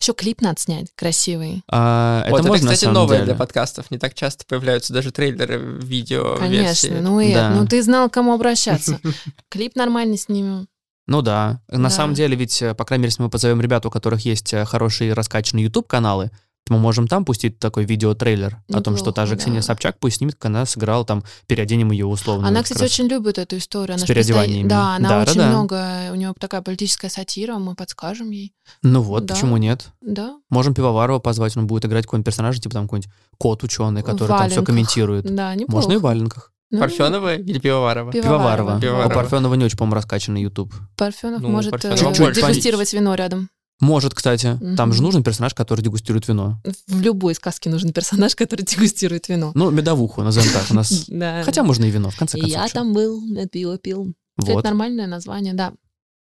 [0.00, 1.62] Еще клип надо снять красивый.
[1.68, 3.26] А, вот это можно, на кстати, новое деле.
[3.26, 3.90] для подкастов.
[3.90, 7.00] Не так часто появляются даже трейлеры видео Конечно.
[7.00, 7.50] Ну, Эд, Да.
[7.50, 9.00] ну ты знал, к кому обращаться.
[9.48, 10.68] Клип нормальный снимем.
[11.08, 11.60] Ну да.
[11.68, 11.90] На Да.
[11.90, 14.64] самом деле, ведь, э, по крайней мере, если мы позовем ребят, у которых есть э,
[14.64, 16.30] хорошие раскачанные YouTube-каналы,
[16.70, 19.66] мы можем там пустить такой видеотрейлер о том, что та же Неплохо, Ксения да.
[19.66, 22.48] Собчак пусть снимет, как она сыграла там, переоденем ее условно.
[22.48, 22.90] Она, кстати, раз.
[22.92, 23.94] очень любит эту историю.
[23.96, 24.68] Она С переодеваниями.
[24.68, 25.48] Да, она Да, очень да, да.
[25.50, 26.10] много...
[26.12, 28.54] У нее такая политическая сатира, мы подскажем ей.
[28.82, 29.34] Ну вот, Да.
[29.34, 29.88] почему нет?
[30.00, 34.28] Да, Можем Пивоварова позвать, он будет играть какой-нибудь персонажа, типа там какой-нибудь кот ученый, который
[34.28, 35.24] там все комментирует.
[35.34, 35.72] да, неплохо.
[35.72, 36.52] Можно и в валенках.
[36.70, 38.10] Ну, Парфенова или Пивоварова?
[38.12, 38.80] Пив- Пивоварова.
[38.80, 39.12] Пивоварова.
[39.12, 40.72] У Парфенова не очень, по-моему, раскачанный YouTube.
[40.96, 43.50] Парфенов Ну, может Парфенов э, может дегустировать вино рядом.
[43.82, 44.56] Может, кстати.
[44.76, 44.92] Там Мгм.
[44.92, 46.62] же нужен персонаж, который дегустирует вино.
[46.86, 49.50] В любой сказке нужен персонаж, который дегустирует вино.
[49.56, 50.70] Ну, медовуху, назовем так.
[50.70, 51.06] У нас...
[51.44, 52.56] Хотя можно и вино, в конце концов.
[52.60, 54.14] я там был, я пиво пил.
[54.38, 54.64] Это Вот.
[54.64, 55.72] нормальное название, да.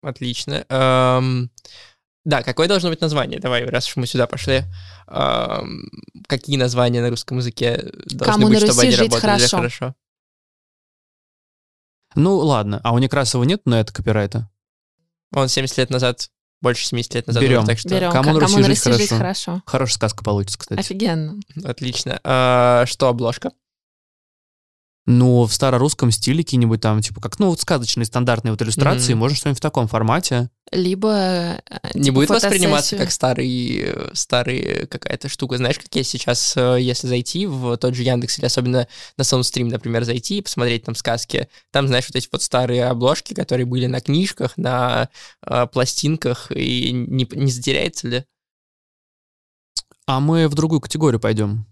[0.01, 0.65] Отлично.
[2.25, 3.39] Да, какое должно быть название?
[3.41, 4.63] Давай, раз уж мы сюда пошли.
[6.27, 9.57] Какие названия на русском языке должны быть, чтобы они работали хорошо.
[9.57, 9.95] хорошо?
[12.15, 12.79] Ну, ладно.
[12.85, 14.49] А у Некрасова нет на это копирайта?
[15.33, 16.29] Он 70 лет назад,
[16.61, 17.65] больше 70 лет назад, Берем.
[17.65, 18.11] так что Берем.
[18.11, 19.17] Кому на Руси жить хорошо.
[19.17, 19.61] хорошо.
[19.65, 20.79] Хорошая сказка получится, кстати.
[20.79, 21.35] Офигенно.
[21.63, 22.19] отлично.
[22.23, 23.51] Э, Что обложка?
[25.11, 29.21] Ну, в старорусском стиле какие-нибудь там, типа, как, ну, вот сказочные стандартные вот иллюстрации, Мгм.
[29.21, 30.51] можно что-нибудь в таком формате.
[30.71, 31.59] Либо э,
[31.95, 35.57] Не типа будет восприниматься как старый, старый какая-то штука.
[35.57, 38.87] Знаешь, как есть сейчас, э, если зайти в тот же Яндекс или особенно
[39.17, 43.33] на Soundstream, например, зайти и посмотреть там сказки, там, знаешь, вот эти вот старые обложки,
[43.33, 45.09] которые были на книжках, на
[45.41, 48.25] э, пластинках, и не, не затеряется ли?
[50.05, 51.65] А мы в другую категорию пойдем.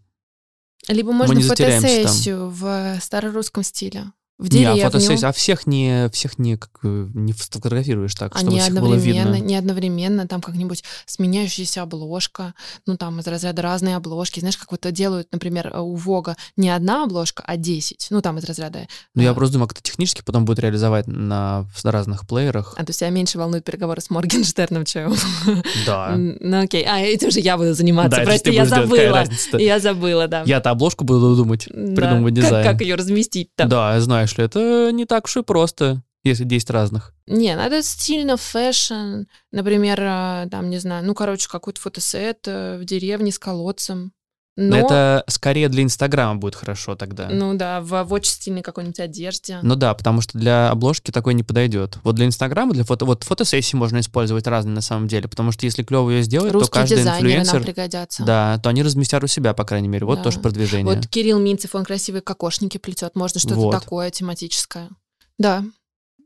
[0.88, 1.96] Либо можно затеряемся там.
[1.98, 4.12] фотосессию в старорусском стиле.
[4.38, 4.84] В Не, а деревню.
[4.84, 8.94] фотосессия, а всех не, всех не, как, э, не фотографируешь так, чтобы Они всех было
[8.94, 9.40] видно.
[9.40, 12.54] не одновременно, там как-нибудь сменяющаяся обложка,
[12.86, 14.40] ну там из разряда разные обложки.
[14.40, 18.08] Знаешь, как вот делают, например, у Вога не одна обложка, а 10.
[18.12, 18.88] Ну там из разряда.
[19.16, 22.76] Ну, я э, просто думаю, как это технически потом будет реализовать на в разных плеерах.
[22.78, 25.16] А то есть тебя меньше волнуют переговоры с Моргенштерном, чем...
[25.86, 26.16] Да.
[26.40, 28.20] Ну окей, а этим же я буду заниматься.
[28.20, 29.26] Да, Прости, я забыла.
[29.54, 30.44] Я забыла, да.
[30.46, 32.64] Я-то обложку буду думать, придумывать дизайн.
[32.64, 33.70] Как ее разместить там?
[33.70, 37.14] Да, знаешь ли, это не так уж и просто, если 10 разных.
[37.28, 42.86] Не, надо стильно, fashion, например, э, там, не знаю, ну, короче, какой-то фотосет э, в
[42.86, 44.14] деревне с колодцем.
[44.60, 47.30] Но, Это скорее для Инстаграма будет хорошо тогда.
[47.30, 49.60] ну да, в, в очень стильной какой-нибудь одежде.
[49.62, 52.00] Ну да, потому что для обложки такой не подойдет.
[52.04, 55.66] Вот для Инстаграма, для фото, вот фотосессии можно использовать разные на самом деле, потому что
[55.66, 58.24] если клево ее сделать, то Русские каждый дизайнеры нам инфлюенсер, пригодятся.
[58.26, 60.08] да, то они разместят у себя, по крайней мере.
[60.08, 60.24] Вот Да.
[60.24, 60.96] тоже продвижение.
[60.96, 63.72] Вот Кирилл Минцев, он красивые кокошники плетет, можно что-то Вот.
[63.80, 64.90] такое тематическое.
[65.38, 65.64] Да,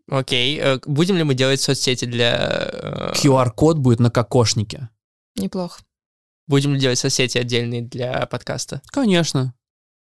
[0.10, 2.70] Окей, э, будем ли мы делать соцсети для...
[2.74, 4.90] э, QR-код будет на кокошнике.
[5.36, 5.82] неплохо.
[6.48, 8.82] Будем ли делать соцсети отдельные для подкаста?
[8.92, 9.54] Конечно.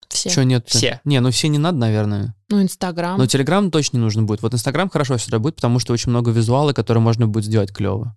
[0.09, 0.31] Все.
[0.31, 1.01] Что нет Все.
[1.05, 2.35] Не, ну все не надо, наверное.
[2.49, 3.18] Ну, Инстаграм.
[3.18, 4.43] Но Телеграм точно не нужно будет.
[4.43, 8.16] Вот Инстаграм хорошо сюда будет, потому что очень много визуала, которые можно будет сделать клево.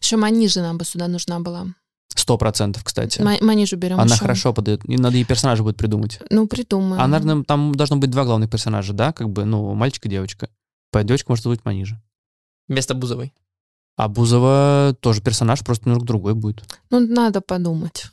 [0.00, 1.66] Еще Манижа нам бы сюда нужна была.
[2.14, 3.20] Сто процентов, кстати.
[3.20, 4.20] Ма- Манижу берем Она ещё.
[4.22, 4.84] хорошо подает.
[4.88, 6.20] И надо ей персонажа будет придумать.
[6.30, 7.00] Ну, придумаем.
[7.02, 9.12] А, наверное, там должно быть два главных персонажа, да?
[9.12, 10.48] Как бы, ну, мальчик и девочка.
[10.90, 12.00] По девочка может быть Манижа.
[12.68, 13.32] Вместо Бузовой.
[13.96, 16.64] А Бузова тоже персонаж, просто немного другой будет.
[16.90, 18.06] Ну, надо подумать.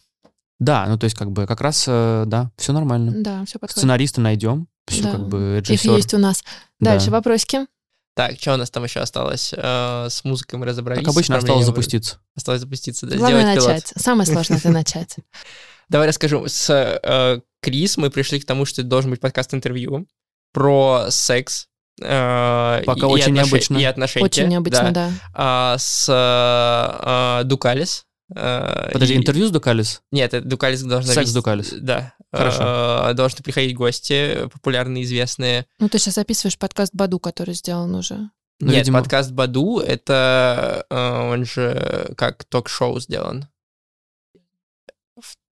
[0.60, 3.14] Да, ну то есть как бы как раз, э, да, все нормально.
[3.24, 3.78] Да, все подходит.
[3.78, 5.12] Сценариста найдем, все Да.
[5.12, 5.96] как бы Их режиссер.
[5.96, 6.44] есть у нас.
[6.82, 6.92] Да.
[6.92, 7.66] Дальше вопросики.
[8.14, 9.54] Так, что у нас там еще осталось?
[9.56, 11.06] Э, с музыкой мы разобрались.
[11.06, 12.18] Как обычно осталось запуститься.
[12.36, 13.70] Осталось запуститься, да, Главное сделать пилот.
[13.70, 13.94] начать.
[13.96, 15.16] Самое сложное это начать.
[15.88, 16.46] Давай расскажу.
[16.46, 20.08] С э, Крис мы пришли к тому, что это должен быть подкаст-интервью
[20.52, 21.69] про секс.
[22.02, 23.78] Э, Пока и- очень отнош- необычно.
[23.78, 24.26] И отношения.
[24.26, 25.12] Очень необычно, да.
[25.34, 28.06] А, с э, Дукалис.
[28.36, 30.02] э, Подожди, и- интервью с Дукалис?
[30.12, 31.74] Нет, это Дукалис должна Секс вести- Дукалис.
[31.80, 32.14] Да.
[32.32, 33.14] Хорошо.
[33.14, 35.66] Должны приходить гости, популярные, известные.
[35.80, 38.30] Ну, ты сейчас описываешь подкаст Баду, который сделан уже.
[38.62, 43.48] Ну, Нет, видимо- подкаст Баду, это он же как ток-шоу сделан.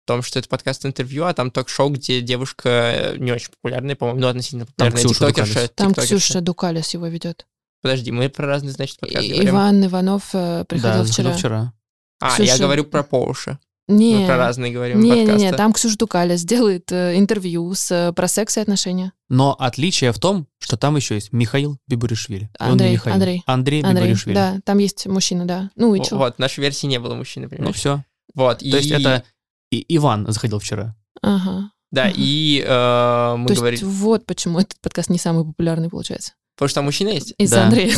[0.04, 4.20] В том, что это подкаст-интервью, а там ток-шоу, где девушка э, не очень популярная, по-моему,
[4.22, 5.54] ну, относительно популярная Ксюша тиктокерша.
[5.54, 5.72] Дукалис.
[5.76, 6.16] Там тиктокерша.
[6.18, 7.46] Ксюша Дукалис его ведет.
[7.84, 9.50] Подожди, мы про разные, значит, подкасты И- говорим.
[9.52, 11.34] Иван Иванов э, приходил да, вчера.
[11.34, 11.74] вчера.
[12.20, 13.60] А, Ксюша- я говорю про Поуша.
[13.88, 15.42] Не, Мы про разные говорим не, не, подкасты.
[15.46, 19.12] не, там Ксюша Дукалис делает э, интервью с, э, про секс и отношения.
[19.30, 22.50] Но отличие в том, что там еще есть Михаил Бибуришвили.
[22.60, 23.16] Не Андрей, Михаил.
[23.16, 23.44] Андрей.
[23.46, 24.36] Андрей Андрей, Бибуришвили.
[24.36, 25.70] да, там есть мужчина, да.
[25.76, 26.18] Ну и что?
[26.18, 27.76] Вот, в нашей версии не было мужчины, Ну понимаешь?
[27.76, 28.04] все.
[28.34, 29.24] Вот, То есть это
[29.72, 30.96] и Иван заходил вчера.
[31.22, 31.72] Ага.
[31.92, 32.14] Да, Ага.
[32.16, 33.84] и э, мы То есть говорили...
[33.84, 36.34] вот почему этот подкаст не самый популярный получается.
[36.56, 37.34] Потому что там мужчина есть?
[37.38, 37.64] Из-за Да.
[37.66, 37.94] Андрея.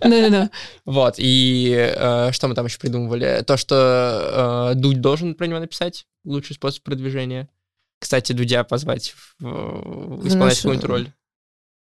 [0.00, 0.50] Да-да-да.
[0.84, 3.44] Вот, и э, что мы там еще придумывали?
[3.46, 7.48] То, что э, Дудь должен про него написать, лучший способ продвижения.
[8.00, 11.12] Кстати, Дудя позвать исполнять какую-нибудь роль.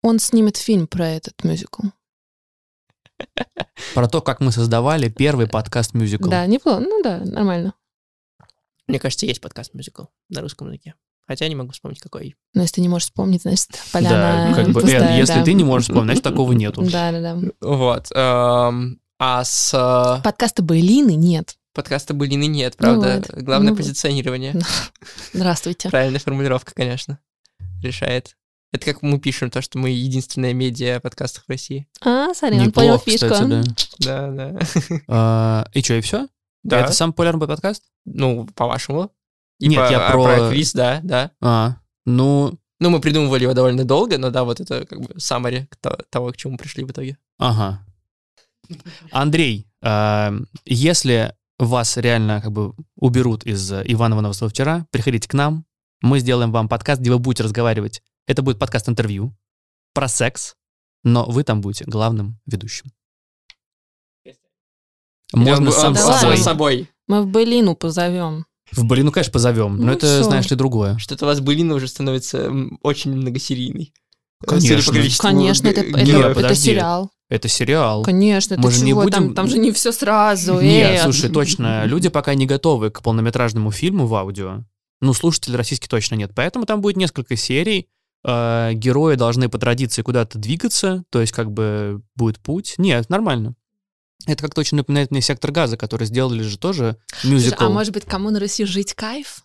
[0.04, 1.84] Он снимет фильм про этот мюзикл.
[3.96, 6.30] Про то, как мы создавали первый подкаст-мюзикл.
[6.30, 6.80] Да, неплохо.
[6.82, 7.74] Ну да, нормально.
[8.88, 10.96] Мне кажется, есть подкаст-мюзикл на русском языке.
[11.28, 12.36] Хотя не могу вспомнить, какой.
[12.54, 15.44] Но если ты не можешь вспомнить, значит, Да, поляна как бы, пустая, Эд, если да.
[15.44, 16.84] ты не можешь вспомнить, значит, такого нету.
[16.84, 17.38] Да-да-да.
[17.60, 18.08] Вот.
[18.16, 21.58] эм, а с э, Подкаста Байлины нет.
[21.74, 23.22] подкаста Былины нет, правда?
[23.28, 23.44] вот.
[23.44, 23.78] Главное Ну вот.
[23.84, 24.56] позиционирование.
[25.34, 25.90] Здравствуйте.
[25.90, 27.20] Правильная формулировка, конечно,
[27.84, 28.38] решает.
[28.72, 31.88] Это как мы пишем то, что мы единственная медиа о подкастах в России.
[32.02, 33.30] А, сорян, понял Неплохо, фишку.
[33.30, 33.64] кстати, да.
[34.00, 34.60] Да, да.
[35.08, 36.28] А, И что, и все?
[36.64, 36.80] Да.
[36.82, 37.84] Это самый популярный подкаст?
[38.06, 39.12] Ну, по-вашему.
[39.60, 41.32] И Нет, по- я а про- квиз, да, да.
[41.42, 45.16] А, ну, Ну, мы придумывали его довольно долго, но да, вот это как бы
[45.82, 47.18] то- того, к чему мы пришли в итоге.
[47.40, 47.84] ага.
[49.12, 50.34] Андрей, а,
[50.66, 55.66] если вас реально как бы уберут из э, Иванова Новостного вчера, приходите к нам,
[56.02, 58.04] мы сделаем вам подкаст, где вы будете разговаривать.
[58.28, 59.36] Это будет подкаст-интервью
[59.94, 60.56] про секс,
[61.04, 62.92] но вы там будете главным ведущим.
[65.34, 66.30] Можно он- сам Да собой.
[66.30, 66.44] ладно.
[66.44, 66.90] собой.
[67.08, 68.46] Мы в Байлину позовем.
[68.72, 70.24] В Былину, конечно, позовем, но Ну это, всё.
[70.24, 70.98] знаешь ли, другое.
[70.98, 72.52] Что-то у вас Былина уже становится
[72.84, 73.94] очень многосерийный.
[74.46, 74.76] Конечно.
[74.82, 76.26] Судя по количеству Конечно, это, это, Не, героев.
[76.26, 76.62] это подожди.
[76.72, 77.10] сериал.
[77.30, 78.04] Это сериал.
[78.04, 79.06] Конечно, это Мы же не чего?
[79.10, 80.60] Там, будем- там же не все сразу.
[80.62, 81.04] Нет, э.
[81.04, 84.64] слушай, точно, люди пока не готовы к полнометражному фильму в аудио.
[85.02, 86.32] Ну, слушателей российских точно нет.
[86.36, 87.88] Поэтому там будет несколько серий.
[88.26, 92.74] э, Герои должны по традиции куда-то двигаться, то есть как бы будет путь.
[92.78, 93.54] Нет, нормально.
[94.28, 97.64] Это как-то очень напоминает мне «Сектор газа», который сделали же тоже Слушай, мюзикл.
[97.66, 99.44] А может быть, кому на Руси жить кайф?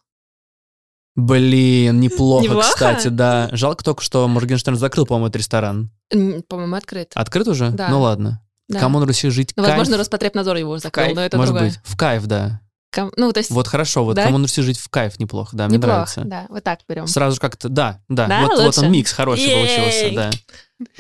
[1.15, 2.69] Блин, неплохо, Неплохо?
[2.73, 3.49] кстати, да.
[3.53, 5.91] Жалко только, что Моргенштерн закрыл, по-моему, этот ресторан.
[6.49, 7.13] По-моему, открыт.
[7.15, 7.71] Открыт уже?
[7.71, 7.89] Да.
[7.89, 8.43] Ну ладно.
[8.69, 8.81] Да.
[8.81, 9.77] Кому на Руси жить Ну, кайф?
[9.77, 11.71] возможно, Роспотребнадзор его закрыл, кайф, но это Может другое.
[11.71, 12.61] быть, в кайф, да.
[12.95, 14.25] Ком- Ну, то есть Вот хорошо, вот Да?
[14.27, 16.21] кому на Руси жить в кайф неплохо, да, мне неплохо, нравится.
[16.25, 17.07] да, вот так берем.
[17.07, 19.55] Сразу же как-то, да, да, Да, вот, вот он микс хороший Ей!
[19.55, 20.31] получился, да.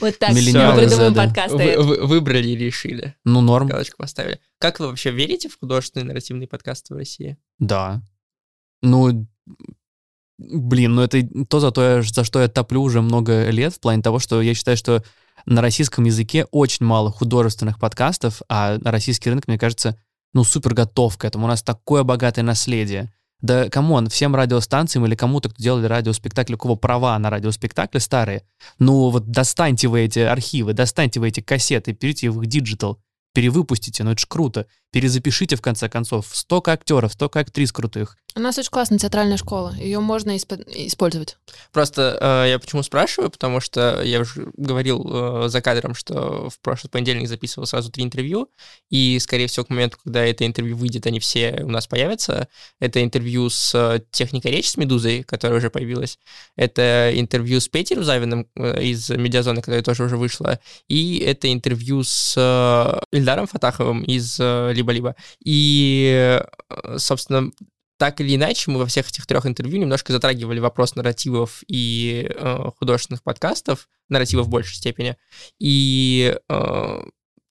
[0.00, 1.56] Вот так Миллениалы мы придумываем подкасты.
[1.56, 3.14] Вы, вы- выбрали и решили.
[3.24, 4.40] Ну, норм, Галочку поставили.
[4.58, 7.36] Как вы вообще верите в художественные нарративные подкасты в России?
[7.58, 8.00] да.
[8.84, 9.26] Ну,
[10.38, 13.80] блин, ну это то, за, то, я- за что я топлю уже много лет, в
[13.80, 15.02] плане того, что я считаю, что
[15.46, 19.96] на российском языке очень мало художественных подкастов, а российский рынок, мне кажется,
[20.32, 21.46] ну, супер готов к этому.
[21.46, 23.12] У нас такое богатое наследие.
[23.40, 27.98] Да, come on, всем радиостанциям или кому-то, кто делали радиоспектакли, у кого права на радиоспектакли
[27.98, 28.44] старые,
[28.78, 33.00] ну вот достаньте вы эти архивы, достаньте вы эти кассеты, переведите их в digital,
[33.34, 34.66] перевыпустите, ну это ж круто.
[34.92, 38.16] Перезапишите, в конце концов, столько актеров, столько актрис крутых.
[38.34, 39.74] У нас очень классная театральная школа.
[39.76, 41.36] Ее можно испо- использовать.
[41.70, 45.06] Просто э, я почему спрашиваю, потому что я уже говорил
[45.44, 48.48] э, за кадром, что в прошлый понедельник записывал сразу три интервью,
[48.88, 52.48] и, скорее всего, к моменту, когда это интервью выйдет, они все у нас появятся.
[52.80, 56.18] Это интервью с э, техникой речи с Медузой, которая уже появилась.
[56.56, 60.58] Это интервью с Петей Рузавиным э, из Медиазоны, которая тоже уже вышла.
[60.88, 65.16] И это интервью с э, Ильдаром Фатаховым из э, Либо-Либо.
[65.44, 67.50] И, э, собственно,
[67.98, 72.70] так или иначе, мы во всех этих трех интервью немножко затрагивали вопрос нарративов и э,
[72.78, 75.16] художественных подкастов, нарративов в большей степени.
[75.60, 77.02] И э,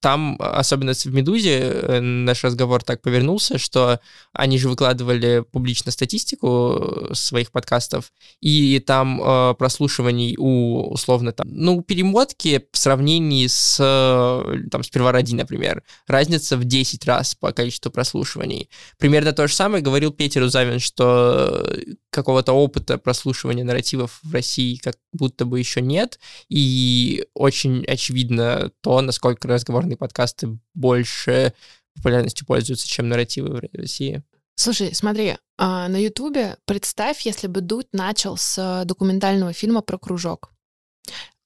[0.02, 4.00] там, особенно в «Медузе», э, наш разговор так повернулся, что
[4.32, 11.46] они же выкладывали публично статистику э, своих подкастов, и там э, прослушиваний у, условно, там,
[11.50, 17.36] ну, перемотки в сравнении с, э, там, с «Сперва ради», например, разница в 10 раз
[17.36, 18.68] по количеству прослушиваний.
[18.98, 21.64] Примерно то же самое говорил Петя Рузавин, что
[22.12, 29.00] какого-то опыта прослушивания нарративов в России как будто бы еще нет, и очень очевидно то,
[29.00, 31.54] насколько разговорные подкасты больше
[31.94, 34.22] популярностью пользуются, чем нарративы в России.
[34.54, 39.98] Слушай, смотри, а, на Ютубе представь, если бы Дудь начал с э, документального фильма про
[39.98, 40.50] кружок.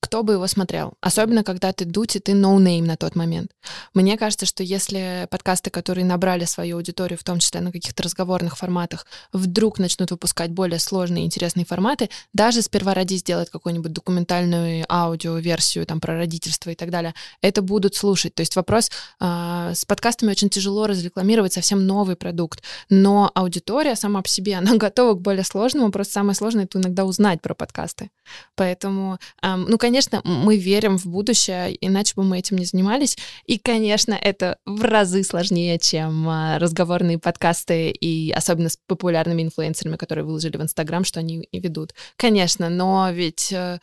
[0.06, 0.92] Кто бы его смотрел?
[1.00, 3.50] Особенно, когда ты Дудь, и ты no name на тот момент.
[3.92, 8.56] Мне кажется, что если подкасты, которые набрали свою аудиторию, в том числе на каких-то разговорных
[8.56, 14.86] форматах, вдруг начнут выпускать более сложные и интересные форматы, даже сперва ради сделать какую-нибудь документальную
[14.88, 18.32] аудиоверсию там про родительство и так далее, это будут слушать.
[18.32, 24.22] То есть вопрос, а, с подкастами очень тяжело разрекламировать совсем новый продукт, но аудитория сама
[24.22, 28.12] по себе, она готова к более сложному, просто самое сложное— это иногда узнать про подкасты.
[28.54, 33.16] Поэтому, ам, ну, конечно, мы верим в будущее, иначе бы мы этим не занимались.
[33.44, 39.96] И, конечно, это в разы сложнее, чем а, разговорные подкасты, и особенно с популярными инфлюенсерами,
[39.96, 41.94] которые выложили в Инстаграм, что они и ведут.
[42.16, 43.78] Конечно, но ведь, э,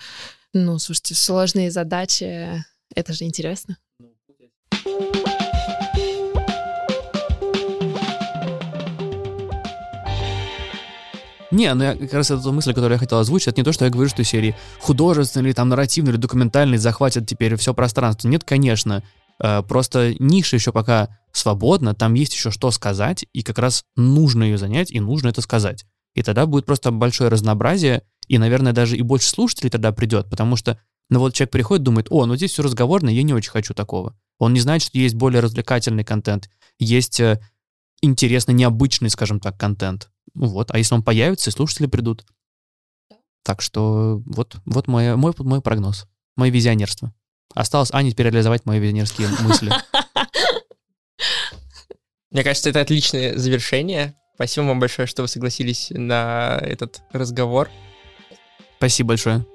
[0.53, 2.63] ну, слушайте, сложные задачи,
[2.95, 3.77] это же интересно.
[11.53, 13.85] Не, ну я, как раз эту мысль, которую я хотел озвучить, это не то, что
[13.85, 18.27] я говорю, что серии художественный, или там нарративный, или документальный захватит теперь все пространство.
[18.27, 19.03] Нет, конечно.
[19.39, 24.43] Э, Просто ниша еще пока свободна, там есть еще что сказать, и как раз нужно
[24.43, 25.85] ее занять, и нужно это сказать.
[26.15, 30.55] И тогда будет просто большое разнообразие, и, наверное, даже и больше слушателей тогда придет, потому
[30.55, 30.79] что,
[31.11, 34.17] ну вот человек приходит, думает, о, ну здесь все разговорное, я не очень хочу такого.
[34.39, 36.49] Он не знает, что есть более развлекательный контент,
[36.79, 37.39] есть э,
[38.01, 40.09] интересный, необычный, скажем так, контент.
[40.33, 42.25] Ну вот, а если он появится, и слушатели придут.
[43.43, 47.13] Так что вот, вот мой, мой, мой прогноз, мое визионерство.
[47.53, 49.71] Осталось Ане теперь реализовать мои визионерские мысли.
[52.31, 54.15] Мне кажется, это отличное завершение.
[54.35, 57.69] Спасибо вам большое, что вы согласились на этот разговор.
[58.77, 59.45] Спасибо большое.